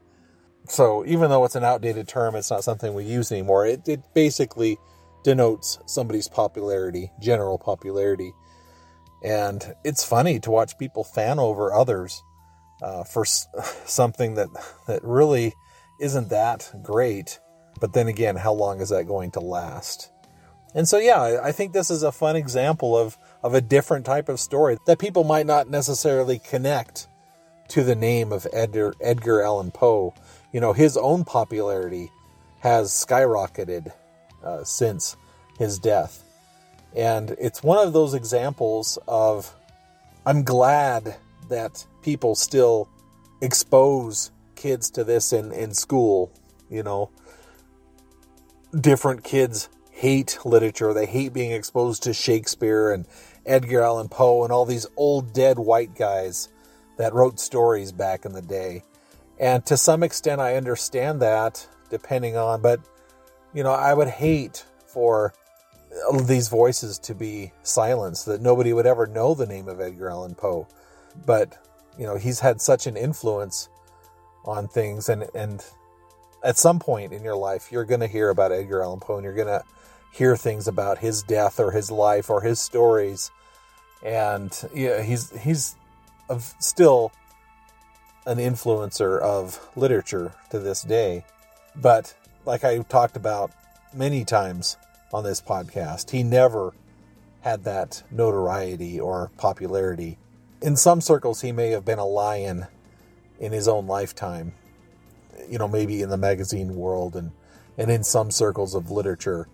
So 0.67 1.05
even 1.05 1.29
though 1.29 1.45
it's 1.45 1.55
an 1.55 1.63
outdated 1.63 2.07
term, 2.07 2.35
it's 2.35 2.51
not 2.51 2.63
something 2.63 2.93
we 2.93 3.05
use 3.05 3.31
anymore. 3.31 3.65
It, 3.65 3.87
it 3.87 4.01
basically 4.13 4.77
denotes 5.23 5.79
somebody's 5.85 6.27
popularity, 6.27 7.11
general 7.19 7.57
popularity. 7.57 8.33
And 9.23 9.75
it's 9.83 10.05
funny 10.05 10.39
to 10.41 10.51
watch 10.51 10.77
people 10.77 11.03
fan 11.03 11.39
over 11.39 11.73
others 11.73 12.21
uh, 12.81 13.03
for 13.03 13.25
something 13.85 14.35
that 14.35 14.49
that 14.87 15.03
really 15.03 15.53
isn't 15.99 16.29
that 16.29 16.71
great. 16.81 17.39
But 17.79 17.93
then 17.93 18.07
again, 18.07 18.35
how 18.35 18.53
long 18.53 18.81
is 18.81 18.89
that 18.89 19.07
going 19.07 19.31
to 19.31 19.39
last? 19.39 20.11
And 20.75 20.87
so, 20.87 20.97
yeah, 20.97 21.39
I 21.43 21.51
think 21.51 21.73
this 21.73 21.89
is 21.89 22.03
a 22.03 22.11
fun 22.11 22.35
example 22.35 22.97
of 22.97 23.17
of 23.41 23.53
a 23.53 23.61
different 23.61 24.05
type 24.05 24.29
of 24.29 24.39
story 24.39 24.77
that 24.85 24.99
people 24.99 25.23
might 25.23 25.45
not 25.45 25.69
necessarily 25.69 26.39
connect 26.39 27.07
to 27.69 27.83
the 27.83 27.95
name 27.95 28.31
of 28.31 28.45
Edgar, 28.51 28.93
Edgar 29.01 29.41
Allan 29.41 29.71
Poe. 29.71 30.13
You 30.51 30.59
know, 30.59 30.73
his 30.73 30.97
own 30.97 31.23
popularity 31.23 32.11
has 32.59 32.89
skyrocketed 32.89 33.93
uh, 34.43 34.63
since 34.63 35.15
his 35.57 35.79
death. 35.79 36.23
And 36.95 37.35
it's 37.39 37.63
one 37.63 37.85
of 37.85 37.93
those 37.93 38.13
examples 38.13 38.97
of 39.07 39.55
I'm 40.25 40.43
glad 40.43 41.15
that 41.49 41.85
people 42.01 42.35
still 42.35 42.89
expose 43.41 44.31
kids 44.55 44.89
to 44.91 45.03
this 45.03 45.31
in, 45.31 45.51
in 45.51 45.73
school. 45.73 46.31
You 46.69 46.83
know, 46.83 47.09
different 48.77 49.23
kids 49.23 49.69
hate 49.91 50.39
literature. 50.45 50.93
They 50.93 51.05
hate 51.05 51.33
being 51.33 51.51
exposed 51.51 52.03
to 52.03 52.13
Shakespeare 52.13 52.91
and 52.91 53.05
Edgar 53.45 53.81
Allan 53.81 54.09
Poe 54.09 54.43
and 54.43 54.53
all 54.53 54.65
these 54.65 54.85
old 54.95 55.33
dead 55.33 55.59
white 55.59 55.95
guys 55.95 56.49
that 56.97 57.13
wrote 57.13 57.39
stories 57.39 57.91
back 57.91 58.25
in 58.25 58.33
the 58.33 58.41
day. 58.41 58.83
And 59.39 59.65
to 59.67 59.77
some 59.77 60.03
extent, 60.03 60.41
I 60.41 60.55
understand 60.55 61.21
that, 61.21 61.67
depending 61.89 62.37
on, 62.37 62.61
but 62.61 62.79
you 63.53 63.63
know, 63.63 63.71
I 63.71 63.93
would 63.93 64.09
hate 64.09 64.65
for 64.85 65.33
these 66.23 66.49
voices 66.49 66.99
to 66.99 67.15
be 67.15 67.51
silenced, 67.63 68.25
that 68.27 68.41
nobody 68.41 68.73
would 68.73 68.85
ever 68.85 69.07
know 69.07 69.33
the 69.33 69.47
name 69.47 69.67
of 69.67 69.81
Edgar 69.81 70.09
Allan 70.09 70.35
Poe. 70.35 70.67
But, 71.25 71.57
you 71.97 72.05
know, 72.05 72.15
he's 72.15 72.39
had 72.39 72.61
such 72.61 72.85
an 72.85 72.95
influence 72.95 73.69
on 74.45 74.67
things, 74.67 75.09
and, 75.09 75.25
and 75.33 75.65
at 76.43 76.57
some 76.57 76.79
point 76.79 77.13
in 77.13 77.23
your 77.23 77.35
life, 77.35 77.71
you're 77.71 77.85
going 77.85 77.99
to 77.99 78.07
hear 78.07 78.29
about 78.29 78.51
Edgar 78.51 78.81
Allan 78.81 78.99
Poe 78.99 79.15
and 79.15 79.23
you're 79.23 79.33
going 79.33 79.47
to 79.47 79.63
hear 80.11 80.35
things 80.35 80.67
about 80.67 80.99
his 80.99 81.23
death 81.23 81.59
or 81.59 81.71
his 81.71 81.91
life 81.91 82.29
or 82.29 82.41
his 82.41 82.59
stories. 82.59 83.31
And 84.03 84.51
yeah, 84.73 85.01
he's, 85.01 85.31
he's 85.41 85.75
still 86.59 87.11
an 88.25 88.37
influencer 88.37 89.19
of 89.19 89.67
literature 89.75 90.33
to 90.51 90.59
this 90.59 90.81
day. 90.81 91.25
But 91.75 92.13
like 92.45 92.63
I 92.63 92.79
talked 92.79 93.15
about 93.15 93.51
many 93.93 94.23
times 94.23 94.77
on 95.13 95.23
this 95.23 95.41
podcast, 95.41 96.11
he 96.11 96.23
never 96.23 96.73
had 97.41 97.63
that 97.63 98.03
notoriety 98.11 98.99
or 98.99 99.31
popularity. 99.37 100.17
In 100.61 100.75
some 100.75 101.01
circles, 101.01 101.41
he 101.41 101.51
may 101.51 101.69
have 101.69 101.85
been 101.85 101.99
a 101.99 102.05
lion 102.05 102.67
in 103.39 103.51
his 103.51 103.67
own 103.67 103.87
lifetime, 103.87 104.53
you 105.47 105.57
know, 105.57 105.67
maybe 105.67 106.01
in 106.01 106.09
the 106.09 106.17
magazine 106.17 106.75
world 106.75 107.15
and, 107.15 107.31
and 107.77 107.89
in 107.89 108.03
some 108.03 108.31
circles 108.31 108.75
of 108.75 108.91
literature 108.91 109.47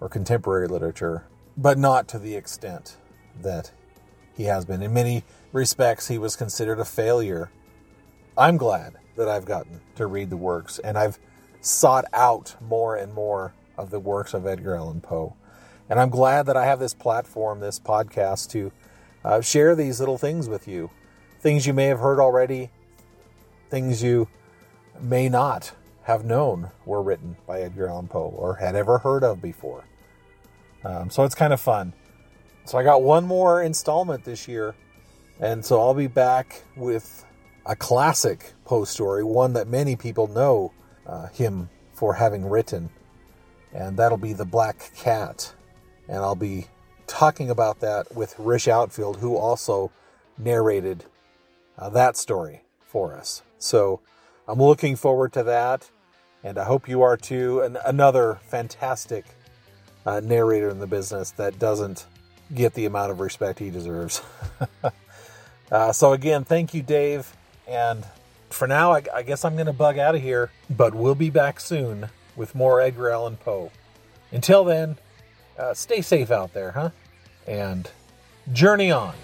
or 0.00 0.08
contemporary 0.08 0.68
literature, 0.68 1.26
but 1.56 1.78
not 1.78 2.08
to 2.08 2.18
the 2.18 2.34
extent 2.34 2.96
that 3.40 3.72
he 4.36 4.44
has 4.44 4.64
been. 4.64 4.82
In 4.82 4.92
many 4.92 5.24
respects, 5.52 6.08
he 6.08 6.18
was 6.18 6.36
considered 6.36 6.78
a 6.78 6.84
failure. 6.84 7.50
I'm 8.36 8.56
glad 8.56 8.96
that 9.16 9.28
I've 9.28 9.46
gotten 9.46 9.80
to 9.94 10.06
read 10.06 10.30
the 10.30 10.36
works 10.36 10.78
and 10.78 10.98
I've 10.98 11.18
sought 11.60 12.04
out 12.12 12.56
more 12.60 12.96
and 12.96 13.12
more 13.12 13.54
of 13.78 13.90
the 13.90 14.00
works 14.00 14.34
of 14.34 14.46
Edgar 14.46 14.76
Allan 14.76 15.00
Poe. 15.00 15.36
And 15.88 16.00
I'm 16.00 16.10
glad 16.10 16.46
that 16.46 16.56
I 16.56 16.66
have 16.66 16.78
this 16.78 16.94
platform, 16.94 17.60
this 17.60 17.78
podcast, 17.78 18.50
to 18.50 18.72
uh, 19.24 19.40
share 19.40 19.74
these 19.74 20.00
little 20.00 20.18
things 20.18 20.48
with 20.48 20.68
you. 20.68 20.90
Things 21.40 21.66
you 21.66 21.72
may 21.72 21.86
have 21.86 22.00
heard 22.00 22.18
already, 22.18 22.70
things 23.70 24.02
you 24.02 24.28
may 25.02 25.28
not 25.28 25.72
have 26.04 26.24
known 26.24 26.70
were 26.84 27.02
written 27.02 27.36
by 27.46 27.60
Edgar 27.60 27.88
Allan 27.88 28.08
Poe 28.08 28.32
or 28.36 28.54
had 28.56 28.76
ever 28.76 28.98
heard 28.98 29.24
of 29.24 29.42
before. 29.42 29.84
Um, 30.84 31.10
so 31.10 31.24
it's 31.24 31.34
kind 31.34 31.52
of 31.52 31.60
fun. 31.60 31.92
So 32.64 32.78
I 32.78 32.84
got 32.84 33.02
one 33.02 33.24
more 33.24 33.62
installment 33.62 34.24
this 34.24 34.46
year, 34.48 34.74
and 35.40 35.64
so 35.64 35.80
I'll 35.80 35.94
be 35.94 36.06
back 36.06 36.62
with 36.76 37.24
a 37.64 37.74
classic 37.74 38.52
Poe 38.64 38.84
story, 38.84 39.24
one 39.24 39.52
that 39.54 39.68
many 39.68 39.96
people 39.96 40.28
know 40.28 40.72
uh, 41.06 41.26
him 41.28 41.68
for 41.92 42.14
having 42.14 42.48
written 42.48 42.90
and 43.76 43.98
that'll 43.98 44.18
be 44.18 44.32
The 44.32 44.44
Black 44.46 44.90
Cat. 44.94 45.54
And 46.08 46.18
I'll 46.18 46.34
be 46.34 46.66
talking 47.06 47.50
about 47.50 47.80
that 47.80 48.14
with 48.14 48.34
Rish 48.38 48.68
Outfield, 48.68 49.18
who 49.18 49.36
also 49.36 49.92
narrated 50.38 51.04
uh, 51.78 51.90
that 51.90 52.16
story 52.16 52.62
for 52.86 53.14
us. 53.14 53.42
So 53.58 54.00
I'm 54.48 54.60
looking 54.60 54.96
forward 54.96 55.32
to 55.34 55.42
that, 55.44 55.90
and 56.44 56.58
I 56.58 56.64
hope 56.64 56.88
you 56.88 57.02
are 57.02 57.16
too. 57.16 57.60
And 57.60 57.78
another 57.84 58.38
fantastic 58.48 59.24
uh, 60.04 60.20
narrator 60.20 60.68
in 60.68 60.78
the 60.78 60.86
business 60.86 61.32
that 61.32 61.58
doesn't 61.58 62.06
get 62.54 62.74
the 62.74 62.84
amount 62.84 63.10
of 63.10 63.20
respect 63.20 63.58
he 63.58 63.70
deserves. 63.70 64.22
uh, 65.72 65.92
so 65.92 66.12
again, 66.12 66.44
thank 66.44 66.74
you, 66.74 66.82
Dave. 66.82 67.34
And 67.66 68.06
for 68.50 68.68
now, 68.68 68.92
I, 68.92 69.02
I 69.12 69.22
guess 69.22 69.44
I'm 69.44 69.54
going 69.54 69.66
to 69.66 69.72
bug 69.72 69.98
out 69.98 70.14
of 70.14 70.22
here, 70.22 70.50
but 70.70 70.94
we'll 70.94 71.16
be 71.16 71.30
back 71.30 71.58
soon 71.58 72.08
with 72.36 72.54
more 72.54 72.80
Edgar 72.80 73.10
Allan 73.10 73.36
Poe. 73.36 73.72
Until 74.30 74.64
then, 74.64 74.96
uh, 75.58 75.74
stay 75.74 76.02
safe 76.02 76.30
out 76.30 76.52
there, 76.52 76.72
huh? 76.72 76.90
And 77.46 77.90
journey 78.52 78.90
on. 78.92 79.14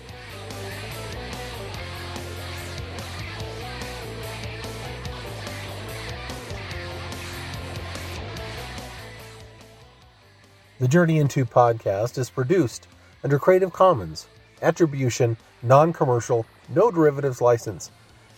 The 10.83 10.89
Journey 10.89 11.21
Into 11.21 11.45
podcast 11.45 12.19
is 12.19 12.29
produced 12.29 12.89
under 13.23 13.39
Creative 13.39 13.73
Commons 13.73 14.27
Attribution, 14.63 15.37
Non 15.63 15.93
Commercial, 15.93 16.45
No 16.69 16.91
Derivatives 16.91 17.41
License, 17.41 17.93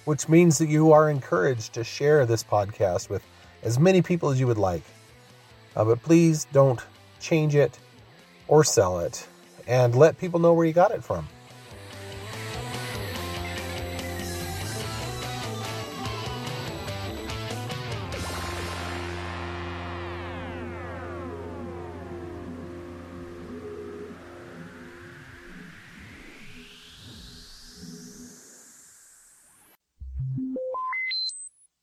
which 0.05 0.29
means 0.29 0.59
that 0.59 0.69
you 0.69 0.93
are 0.93 1.09
encouraged 1.09 1.73
to 1.73 1.83
share 1.83 2.27
this 2.27 2.45
podcast 2.45 3.09
with 3.09 3.23
as 3.63 3.79
many 3.79 4.03
people 4.03 4.29
as 4.29 4.39
you 4.39 4.47
would 4.47 4.59
like. 4.59 4.83
Uh, 5.75 5.87
but 5.87 6.03
please 6.03 6.47
don't 6.53 6.85
change 7.19 7.55
it 7.55 7.79
or 8.47 8.63
sell 8.63 9.01
it 9.01 9.27
and 9.67 9.95
let 9.95 10.19
people 10.19 10.39
know 10.39 10.53
where 10.53 10.67
you 10.67 10.75
got 10.75 10.91
it 10.91 11.03
from. 11.03 11.27